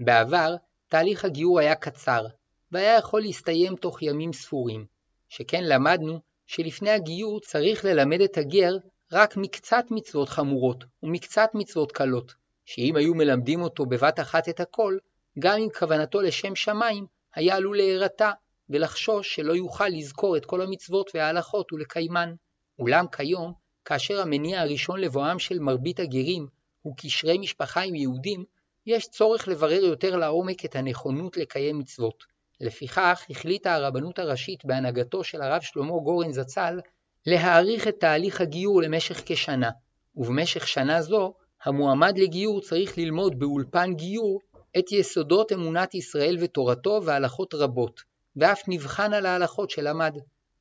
בעבר, 0.00 0.54
תהליך 0.88 1.24
הגיור 1.24 1.60
היה 1.60 1.74
קצר, 1.74 2.26
והיה 2.72 2.98
יכול 2.98 3.20
להסתיים 3.20 3.76
תוך 3.76 4.02
ימים 4.02 4.32
ספורים, 4.32 4.86
שכן 5.28 5.64
למדנו 5.64 6.20
שלפני 6.52 6.90
הגיור 6.90 7.40
צריך 7.40 7.84
ללמד 7.84 8.20
את 8.20 8.38
הגר 8.38 8.76
רק 9.12 9.36
מקצת 9.36 9.84
מצוות 9.90 10.28
חמורות 10.28 10.84
ומקצת 11.02 11.50
מצוות 11.54 11.92
קלות, 11.92 12.34
שאם 12.64 12.96
היו 12.96 13.14
מלמדים 13.14 13.62
אותו 13.62 13.86
בבת 13.86 14.20
אחת 14.20 14.48
את 14.48 14.60
הכל, 14.60 14.98
גם 15.38 15.58
אם 15.58 15.68
כוונתו 15.78 16.20
לשם 16.20 16.54
שמיים, 16.54 17.06
היה 17.34 17.56
עלול 17.56 17.76
להירתע 17.76 18.30
ולחשוש 18.70 19.34
שלא 19.34 19.52
יוכל 19.52 19.88
לזכור 19.88 20.36
את 20.36 20.46
כל 20.46 20.62
המצוות 20.62 21.10
וההלכות 21.14 21.72
ולקיימן. 21.72 22.34
אולם 22.78 23.04
כיום, 23.12 23.52
כאשר 23.84 24.20
המניע 24.20 24.60
הראשון 24.60 25.00
לבואם 25.00 25.38
של 25.38 25.58
מרבית 25.58 26.00
הגרים 26.00 26.46
הוא 26.82 26.94
קשרי 26.96 27.38
משפחה 27.38 27.80
עם 27.80 27.94
יהודים, 27.94 28.44
יש 28.86 29.08
צורך 29.08 29.48
לברר 29.48 29.84
יותר 29.84 30.16
לעומק 30.16 30.64
את 30.64 30.76
הנכונות 30.76 31.36
לקיים 31.36 31.78
מצוות. 31.78 32.24
לפיכך 32.60 33.26
החליטה 33.30 33.74
הרבנות 33.74 34.18
הראשית 34.18 34.64
בהנהגתו 34.64 35.24
של 35.24 35.42
הרב 35.42 35.60
שלמה 35.62 35.98
גורן 36.04 36.32
זצ"ל 36.32 36.80
להאריך 37.26 37.88
את 37.88 37.94
תהליך 38.00 38.40
הגיור 38.40 38.82
למשך 38.82 39.22
כשנה, 39.26 39.70
ובמשך 40.16 40.68
שנה 40.68 41.02
זו 41.02 41.34
המועמד 41.64 42.18
לגיור 42.18 42.60
צריך 42.60 42.98
ללמוד 42.98 43.38
באולפן 43.38 43.94
גיור 43.94 44.40
את 44.78 44.92
יסודות 44.92 45.52
אמונת 45.52 45.94
ישראל 45.94 46.36
ותורתו 46.40 47.00
והלכות 47.04 47.54
רבות, 47.54 48.00
ואף 48.36 48.62
נבחן 48.68 49.12
על 49.12 49.26
ההלכות 49.26 49.70
שלמד. 49.70 50.16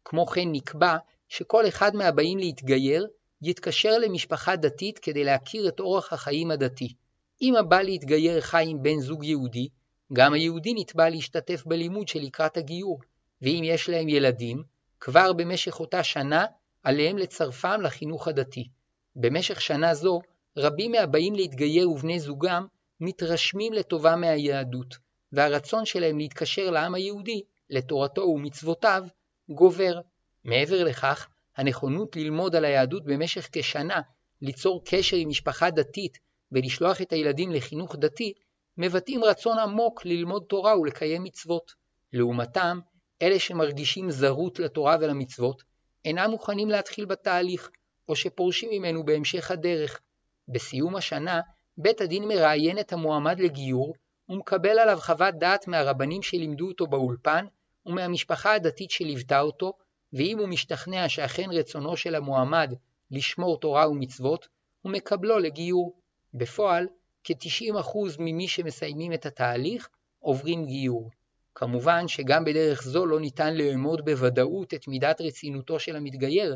כמו 0.06 0.26
כן 0.26 0.52
נקבע 0.52 0.98
שכל 1.28 1.68
אחד 1.68 1.96
מהבאים 1.96 2.38
להתגייר 2.38 3.08
יתקשר 3.42 3.98
למשפחה 3.98 4.56
דתית 4.56 5.00
כדי 5.00 5.24
להכיר 5.24 5.68
את 5.68 5.80
אורח 5.80 6.14
החיים 6.14 6.52
הדתי. 6.52 6.94
אם 7.42 7.56
הבא 7.56 7.82
להתגייר 7.82 8.42
חי 8.42 8.66
עם 8.68 8.84
בן 8.84 9.00
זוג 9.00 9.24
יהודי, 9.24 9.68
גם 10.14 10.34
היהודי 10.34 10.74
נתבע 10.74 11.10
להשתתף 11.10 11.64
בלימוד 11.66 12.08
שלקראת 12.08 12.58
הגיור, 12.58 13.00
ואם 13.42 13.62
יש 13.64 13.90
להם 13.90 14.10
ילדים, 14.10 14.64
כבר 15.00 15.34
במשך 15.34 15.80
אותה 15.80 16.04
שנה 16.04 16.46
עליהם 16.84 17.18
לצרפם 17.18 17.82
לחינוך 17.82 18.28
הדתי. 18.28 18.70
במשך 19.16 19.62
שנה 19.62 19.94
זו, 19.94 20.20
רבים 20.58 20.92
מהבאים 20.92 21.36
להתגייר 21.36 21.92
ובני 21.92 22.20
זוגם 22.20 22.66
מתרשמים 23.00 23.74
לטובה 23.74 24.16
מהיהדות, 24.16 24.98
והרצון 25.32 25.86
שלהם 25.86 26.18
להתקשר 26.18 26.70
לעם 26.70 26.96
היהודי, 26.96 27.42
לתורתו 27.70 28.22
ומצוותיו, 28.22 29.04
גובר. 29.50 30.00
מעבר 30.44 30.84
לכך, 30.84 31.28
הנכונות 31.58 32.16
ללמוד 32.16 32.56
על 32.56 32.66
היהדות 32.66 33.06
במשך 33.06 33.50
כשנה, 33.52 34.02
ליצור 34.42 34.82
קשר 34.86 35.18
עם 35.18 35.30
משפחה 35.30 35.70
דתית 35.70 36.18
ולשלוח 36.52 37.02
את 37.02 37.14
הילדים 37.14 37.52
לחינוך 37.52 37.96
דתי, 37.96 38.34
מבטאים 38.78 39.24
רצון 39.24 39.60
עמוק 39.60 40.06
ללמוד 40.06 40.44
תורה 40.50 40.80
ולקיים 40.80 41.24
מצוות. 41.24 41.72
לעומתם, 42.14 42.80
אלה 43.22 43.40
שמרגישים 43.40 44.12
זרות 44.12 44.60
לתורה 44.60 44.98
ולמצוות, 45.02 45.64
אינם 46.06 46.32
מוכנים 46.32 46.70
להתחיל 46.70 47.06
בתהליך, 47.06 47.70
או 48.10 48.16
שפורשים 48.16 48.70
ממנו 48.72 49.06
בהמשך 49.06 49.52
הדרך. 49.52 50.02
בסיום 50.48 50.96
השנה, 50.96 51.42
בית 51.78 52.02
הדין 52.02 52.28
מראיין 52.28 52.80
את 52.80 52.94
המועמד 52.94 53.40
לגיור, 53.40 53.96
ומקבל 54.30 54.80
עליו 54.80 54.98
חוות 55.02 55.36
דעת 55.36 55.68
מהרבנים 55.68 56.22
שלימדו 56.22 56.68
אותו 56.68 56.88
באולפן, 56.88 57.46
ומהמשפחה 57.86 58.54
הדתית 58.54 58.92
שליוותה 58.92 59.40
אותו, 59.40 59.74
ואם 60.14 60.40
הוא 60.40 60.48
משתכנע 60.48 61.10
שאכן 61.10 61.50
רצונו 61.52 61.98
של 61.98 62.16
המועמד 62.16 62.74
לשמור 63.12 63.60
תורה 63.60 63.90
ומצוות, 63.90 64.48
הוא 64.82 64.92
מקבלו 64.92 65.40
לגיור. 65.40 66.00
בפועל, 66.34 66.88
כ-90% 67.30 67.98
ממי 68.20 68.48
שמסיימים 68.48 69.14
את 69.14 69.26
התהליך 69.26 69.90
עוברים 70.20 70.66
גיור. 70.66 71.10
כמובן 71.56 72.08
שגם 72.08 72.46
בדרך 72.46 72.84
זו 72.84 73.06
לא 73.06 73.20
ניתן 73.20 73.56
לאמוד 73.56 74.06
בוודאות 74.06 74.74
את 74.74 74.88
מידת 74.88 75.22
רצינותו 75.22 75.80
של 75.80 75.96
המתגייר, 75.96 76.56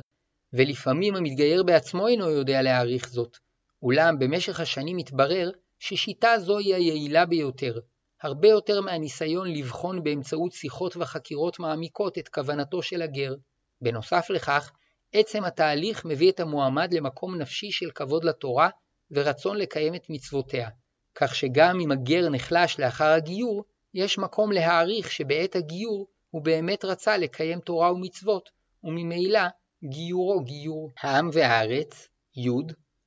ולפעמים 0.53 1.15
המתגייר 1.15 1.63
בעצמו 1.63 2.07
אינו 2.07 2.29
יודע 2.29 2.61
להעריך 2.61 3.09
זאת. 3.09 3.37
אולם 3.81 4.19
במשך 4.19 4.59
השנים 4.59 4.97
מתברר 4.97 5.51
ששיטה 5.79 6.39
זו 6.39 6.57
היא 6.57 6.75
היעילה 6.75 7.25
ביותר, 7.25 7.79
הרבה 8.21 8.47
יותר 8.47 8.81
מהניסיון 8.81 9.53
לבחון 9.53 10.03
באמצעות 10.03 10.51
שיחות 10.51 10.97
וחקירות 10.97 11.59
מעמיקות 11.59 12.17
את 12.17 12.29
כוונתו 12.29 12.81
של 12.81 13.01
הגר. 13.01 13.35
בנוסף 13.81 14.29
לכך, 14.29 14.71
עצם 15.13 15.43
התהליך 15.43 16.05
מביא 16.05 16.31
את 16.31 16.39
המועמד 16.39 16.93
למקום 16.93 17.35
נפשי 17.35 17.71
של 17.71 17.91
כבוד 17.95 18.23
לתורה 18.23 18.69
ורצון 19.11 19.57
לקיים 19.57 19.95
את 19.95 20.09
מצוותיה, 20.09 20.69
כך 21.15 21.35
שגם 21.35 21.79
אם 21.79 21.91
הגר 21.91 22.29
נחלש 22.29 22.79
לאחר 22.79 23.05
הגיור, 23.05 23.63
יש 23.93 24.17
מקום 24.17 24.51
להעריך 24.51 25.11
שבעת 25.11 25.55
הגיור 25.55 26.07
הוא 26.29 26.41
באמת 26.41 26.85
רצה 26.85 27.17
לקיים 27.17 27.59
תורה 27.59 27.91
ומצוות, 27.93 28.49
וממילא 28.83 29.41
גיורו 29.83 30.43
גיור. 30.43 30.91
העם 31.01 31.29
והארץ, 31.33 32.07
י. 32.37 32.49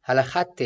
הלכה 0.07 0.45
ט' 0.45 0.63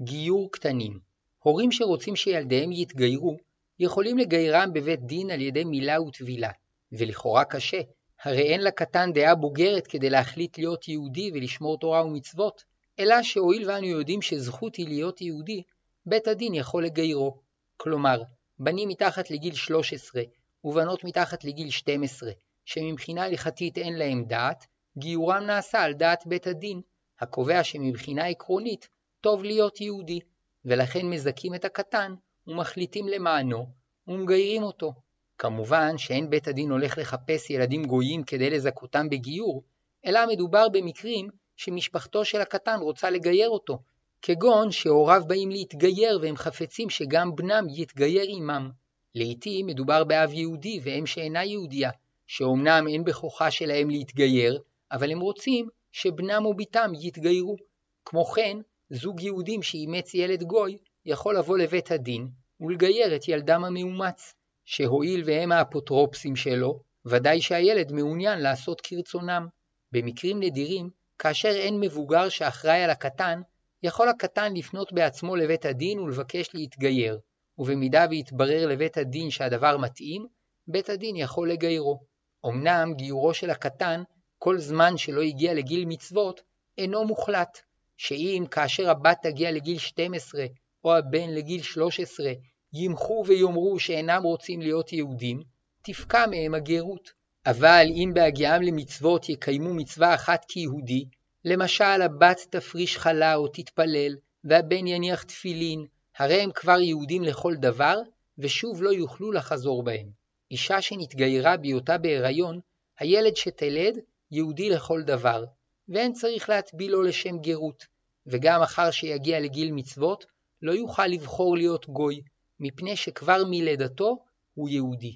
גיור 0.00 0.52
קטנים 0.52 0.98
הורים 1.46 1.72
שרוצים 1.72 2.16
שילדיהם 2.16 2.72
יתגיירו, 2.72 3.36
יכולים 3.78 4.18
לגיירם 4.18 4.72
בבית 4.72 5.00
דין 5.00 5.30
על 5.30 5.40
ידי 5.40 5.64
מילה 5.64 6.02
וטבילה, 6.02 6.50
ולכאורה 6.92 7.44
קשה, 7.44 7.80
הרי 8.22 8.42
אין 8.42 8.64
לקטן 8.64 9.12
דעה 9.12 9.34
בוגרת 9.34 9.86
כדי 9.86 10.10
להחליט 10.10 10.58
להיות 10.58 10.88
יהודי 10.88 11.30
ולשמור 11.34 11.78
תורה 11.78 12.04
ומצוות, 12.04 12.64
אלא 12.98 13.22
שהואיל 13.22 13.70
ואנו 13.70 13.86
יודעים 13.86 14.22
שזכות 14.22 14.76
היא 14.76 14.88
להיות 14.88 15.20
יהודי, 15.20 15.62
בית 16.06 16.28
הדין 16.28 16.54
יכול 16.54 16.84
לגיירו. 16.84 17.40
כלומר, 17.76 18.22
בנים 18.58 18.88
מתחת 18.88 19.30
לגיל 19.30 19.54
13 19.54 20.22
ובנות 20.64 21.04
מתחת 21.04 21.44
לגיל 21.44 21.70
12, 21.70 22.30
שמבחינה 22.64 23.24
הלכתית 23.24 23.78
אין 23.78 23.98
להם 23.98 24.24
דעת, 24.24 24.66
גיורם 24.98 25.42
נעשה 25.42 25.82
על 25.82 25.92
דעת 25.92 26.26
בית 26.26 26.46
הדין, 26.46 26.80
הקובע 27.20 27.64
שמבחינה 27.64 28.26
עקרונית 28.26 28.88
טוב 29.20 29.44
להיות 29.44 29.80
יהודי, 29.80 30.20
ולכן 30.64 31.06
מזכים 31.06 31.54
את 31.54 31.64
הקטן 31.64 32.14
ומחליטים 32.46 33.08
למענו 33.08 33.66
ומגיירים 34.08 34.62
אותו. 34.62 34.92
כמובן 35.38 35.98
שאין 35.98 36.30
בית 36.30 36.48
הדין 36.48 36.70
הולך 36.70 36.98
לחפש 36.98 37.50
ילדים 37.50 37.84
גויים 37.84 38.24
כדי 38.24 38.50
לזכותם 38.50 39.08
בגיור, 39.08 39.62
אלא 40.06 40.20
מדובר 40.32 40.68
במקרים 40.68 41.28
שמשפחתו 41.56 42.24
של 42.24 42.40
הקטן 42.40 42.78
רוצה 42.80 43.10
לגייר 43.10 43.48
אותו, 43.48 43.78
כגון 44.22 44.70
שהוריו 44.70 45.22
באים 45.26 45.50
להתגייר 45.50 46.18
והם 46.22 46.36
חפצים 46.36 46.90
שגם 46.90 47.36
בנם 47.36 47.66
יתגייר 47.74 48.24
עמם. 48.28 48.70
לעתים 49.14 49.66
מדובר 49.66 50.04
באב 50.04 50.32
יהודי 50.32 50.80
ואם 50.82 51.06
שאינה 51.06 51.44
יהודייה, 51.44 51.90
שאומנם 52.26 52.84
אין 52.88 53.04
בכוחה 53.04 53.50
שלהם 53.50 53.90
להתגייר, 53.90 54.60
אבל 54.92 55.10
הם 55.12 55.20
רוצים 55.20 55.68
שבנם 55.92 56.42
או 56.44 56.54
בתם 56.54 56.92
יתגיירו. 57.00 57.56
כמו 58.04 58.24
כן, 58.24 58.58
זוג 58.90 59.20
יהודים 59.20 59.62
שאימץ 59.62 60.14
ילד 60.14 60.42
גוי 60.42 60.78
יכול 61.06 61.38
לבוא 61.38 61.58
לבית 61.58 61.90
הדין 61.90 62.28
ולגייר 62.60 63.16
את 63.16 63.28
ילדם 63.28 63.64
המאומץ, 63.64 64.34
שהואיל 64.64 65.22
והם 65.26 65.52
האפוטרופסים 65.52 66.36
שלו, 66.36 66.80
ודאי 67.06 67.40
שהילד 67.40 67.92
מעוניין 67.92 68.38
לעשות 68.38 68.80
כרצונם. 68.80 69.46
במקרים 69.92 70.40
נדירים, 70.40 70.90
כאשר 71.18 71.48
אין 71.48 71.80
מבוגר 71.80 72.28
שאחראי 72.28 72.82
על 72.82 72.90
הקטן, 72.90 73.40
יכול 73.82 74.08
הקטן 74.08 74.54
לפנות 74.54 74.92
בעצמו 74.92 75.36
לבית 75.36 75.64
הדין 75.64 75.98
ולבקש 75.98 76.54
להתגייר, 76.54 77.18
ובמידה 77.58 78.06
ויתברר 78.10 78.66
לבית 78.66 78.96
הדין 78.96 79.30
שהדבר 79.30 79.76
מתאים, 79.76 80.26
בית 80.68 80.88
הדין 80.88 81.16
יכול 81.16 81.50
לגיירו. 81.50 82.00
אמנם 82.46 82.94
גיורו 82.94 83.34
של 83.34 83.50
הקטן, 83.50 84.02
כל 84.38 84.58
זמן 84.58 84.96
שלא 84.96 85.22
הגיע 85.22 85.54
לגיל 85.54 85.84
מצוות, 85.84 86.40
אינו 86.78 87.04
מוחלט, 87.04 87.58
שאם 87.96 88.44
כאשר 88.50 88.90
הבת 88.90 89.18
תגיע 89.22 89.50
לגיל 89.52 89.78
12 89.78 90.46
או 90.84 90.96
הבן 90.96 91.30
לגיל 91.30 91.62
13 91.62 92.32
ימחו 92.72 93.24
ויאמרו 93.26 93.78
שאינם 93.78 94.22
רוצים 94.22 94.60
להיות 94.60 94.92
יהודים, 94.92 95.42
תפקע 95.82 96.26
מהם 96.26 96.54
הגרות. 96.54 97.10
אבל 97.46 97.86
אם 97.90 98.10
בהגיעם 98.14 98.62
למצוות 98.62 99.28
יקיימו 99.28 99.74
מצווה 99.74 100.14
אחת 100.14 100.44
כיהודי, 100.48 101.04
למשל 101.44 102.02
הבת 102.02 102.46
תפריש 102.50 102.98
חלה 102.98 103.34
או 103.34 103.48
תתפלל, 103.48 104.16
והבן 104.44 104.86
יניח 104.86 105.22
תפילין, 105.22 105.86
הרי 106.18 106.40
הם 106.40 106.50
כבר 106.52 106.80
יהודים 106.80 107.22
לכל 107.22 107.54
דבר, 107.54 107.98
ושוב 108.38 108.82
לא 108.82 108.90
יוכלו 108.90 109.32
לחזור 109.32 109.82
בהם. 109.82 110.10
אישה 110.50 110.82
שנתגיירה 110.82 111.56
בהיותה 111.56 111.98
בהיריון, 111.98 112.60
הילד 112.98 113.36
שתלד 113.36 113.98
יהודי 114.30 114.70
לכל 114.70 115.02
דבר, 115.02 115.44
ואין 115.88 116.12
צריך 116.12 116.48
להטביל 116.48 116.92
לו 116.92 117.02
לשם 117.02 117.38
גרות, 117.38 117.86
וגם 118.26 118.62
אחר 118.62 118.90
שיגיע 118.90 119.40
לגיל 119.40 119.72
מצוות, 119.72 120.26
לא 120.62 120.72
יוכל 120.72 121.06
לבחור 121.06 121.56
להיות 121.56 121.88
גוי, 121.88 122.20
מפני 122.60 122.96
שכבר 122.96 123.42
מלידתו 123.50 124.18
הוא 124.54 124.68
יהודי. 124.68 125.04